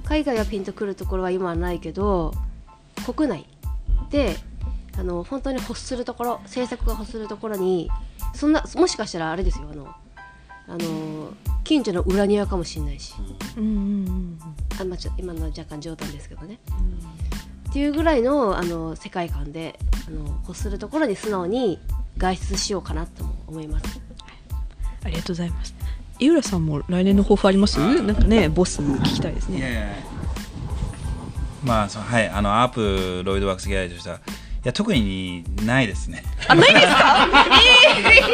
[0.03, 2.33] 海外はピンとくるところは今はないけど
[3.05, 3.45] 国内
[4.09, 4.35] で
[4.97, 7.89] あの本当に欲するところ制作が欲するところに
[8.33, 9.87] そんなもしかしたらあれですよあの
[10.67, 11.33] あの
[11.63, 13.13] 近所の裏庭かもしれないし。
[13.57, 14.39] うんうんうん
[14.81, 16.57] あ、まあ、ちょ今のは若干冗談ですけどね、
[17.69, 21.79] っていうぐらいのあの世界観であの欲するところに素直に
[22.17, 24.01] 外出しようかなとも思います。
[25.03, 25.75] ありがとうございます。
[26.17, 27.77] 井浦さんも来年の抱負あります？
[27.79, 29.59] なんかねボス聞きたいですね。
[29.59, 29.95] いやいや
[31.63, 34.21] まあそうはいあのアープロイドワークスギャラリーとしては
[34.63, 36.23] いや特にないですね。
[36.47, 37.27] あないですか？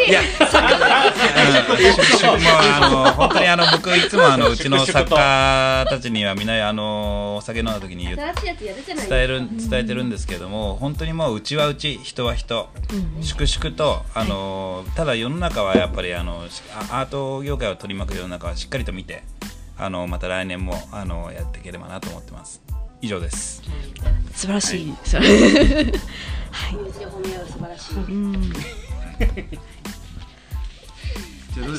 [0.08, 0.28] いや、も
[2.36, 8.18] うあの本当にあの僕いつもあのうちの作家たちにはみんなあのお酒飲んだ時に伝
[9.12, 12.70] える伝えてるんですけども本当にもううちはうち人は人。
[13.22, 16.44] 粛々とあのただ世の中はやっぱりあの
[16.92, 19.24] アート業界を取り巻く世の中はしっかりと見て
[19.78, 22.62] あのまた来年もあのやっていければなと思ってます
[23.02, 23.62] 以上です。
[24.34, 25.92] 素晴らしい、それう
[26.92, 28.54] ちの褒め合う素晴らしいうん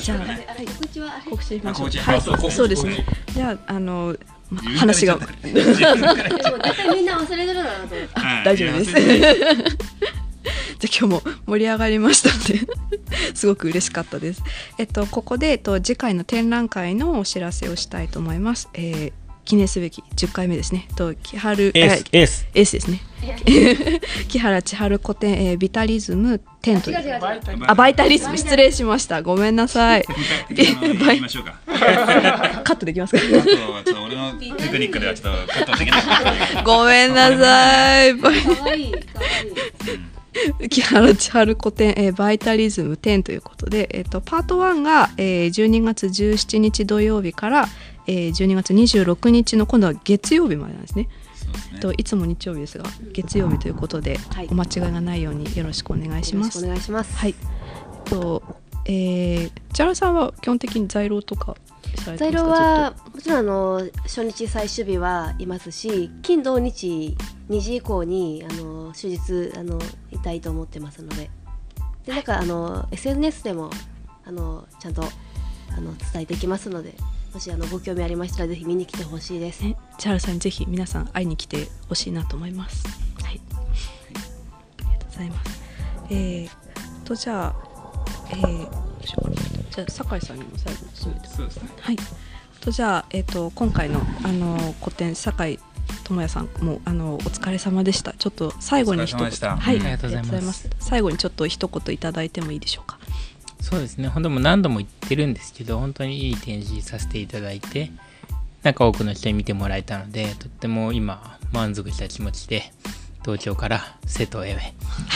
[0.02, 1.12] じゃああれ告知は。
[1.28, 1.88] 告知しましょう。
[1.90, 3.04] はいそうですね。
[3.32, 4.16] じゃああの
[4.50, 5.18] ま話が。
[5.42, 5.54] みん
[7.06, 7.94] な忘れてるだなと。
[7.94, 8.44] 思ってはい。
[8.44, 8.92] 大丈夫です。
[10.80, 12.66] じゃあ今日も盛り上がりましたので。
[13.34, 14.42] すごく嬉しかったです。
[14.78, 18.68] えっとここでえっと次回の展覧会のお知らせをしたいと思います。
[18.74, 19.19] えー
[19.50, 20.86] 記念すべき10回目ですね。
[20.94, 23.00] と木春エースエースエースですね。
[24.28, 29.22] 木原千春古典、えービタリズム10という違う違う違うあバイタリズム失礼しました。
[29.22, 30.04] ごめんなさい。
[30.08, 30.12] あ
[30.86, 31.58] の言いましょうか
[32.62, 33.22] カットできますか？
[33.26, 38.14] あとはちょっと俺のテクニックではちょっとカットできないごめんなさい。
[38.14, 38.92] バイ
[40.70, 47.68] 木原千春古典、えーバイタリズム10ということで、えー、とパート1が、えー12月17日土曜日から、
[48.10, 51.08] えー12月26日の今度は月曜日までなんですね。
[51.74, 54.48] えっといつも日曜日ですが月曜日ということで、はい。
[54.50, 56.66] お間違いがないようによろしくお願いします。
[56.66, 57.16] 願いします。
[57.16, 57.34] はい。
[57.38, 58.42] えっと
[58.86, 61.56] えー、千原さんは基本的に在廊とか
[62.04, 62.42] されて材ますか？
[62.42, 67.16] 料はもちろんあの初日最終日はいますし金土日
[67.48, 69.78] 2時以降にあの終日あの
[70.10, 71.30] いたいと思ってますので。
[72.06, 73.70] でなんかあの SNS でも
[74.24, 76.94] あのちゃんとあの伝えていきますので
[77.32, 79.62] もしあのご興味ありましたらぜひ見に来てほしいです。
[79.62, 82.84] ね、千原さんにぜひ皆さん会いに来てほしいなと思います。
[83.22, 83.40] はい。
[83.50, 83.60] あ
[84.80, 85.62] りがとうございます。
[86.10, 86.50] えー、
[87.04, 87.54] とじゃあ、
[88.30, 89.36] えー、どうしようかな。
[89.70, 91.28] じゃあ酒井さんにも最後に進めて。
[91.28, 91.96] そうですねはい。
[92.60, 95.58] とじゃあえっ、と今回のあの個展酒井
[96.04, 98.12] 智也さんもあのお疲れ様でした。
[98.12, 102.98] ちょっと最後に一言はい、ありがとうございます最後にちょっと一言いただいてもいいでしょうか。
[103.60, 107.90] そうですね、本当もう何度も言ってるんですけど、本当にいい展示させていただいて、
[108.62, 112.72] なんか多くの人に見てもらえたので、とっても今、満足した気持ちで、
[113.22, 114.56] 東京から瀬戸へ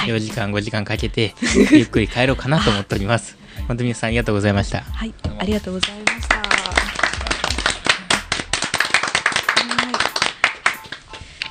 [0.06, 1.34] 4時間、5時間かけて、
[1.72, 3.36] ゆっくり帰ろうかなと思っております。
[3.66, 4.82] 本当に皆さんありがとうございました。
[4.82, 6.36] はい、ありがとうございました。
[6.36, 6.44] はい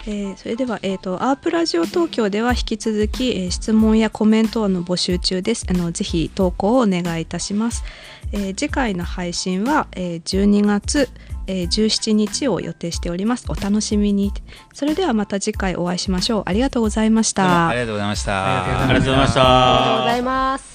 [0.05, 5.65] えーそれでは、えー、とアープラジオ東京では引き続き、えー質問やコメントの募集中です。
[5.69, 7.83] あのぜひ投稿をお願いいたします、
[8.31, 11.09] えー次回の配信は、えー12月、
[11.47, 13.45] えー17日を予定しております。
[13.49, 14.33] お楽しみに。
[14.73, 16.43] それではまた次回お会いしましょう。
[16.45, 17.69] ありがとうございました。
[17.69, 18.83] ありがとうございました。
[18.83, 19.41] ありがとうございました。
[19.41, 20.72] ありがとうございます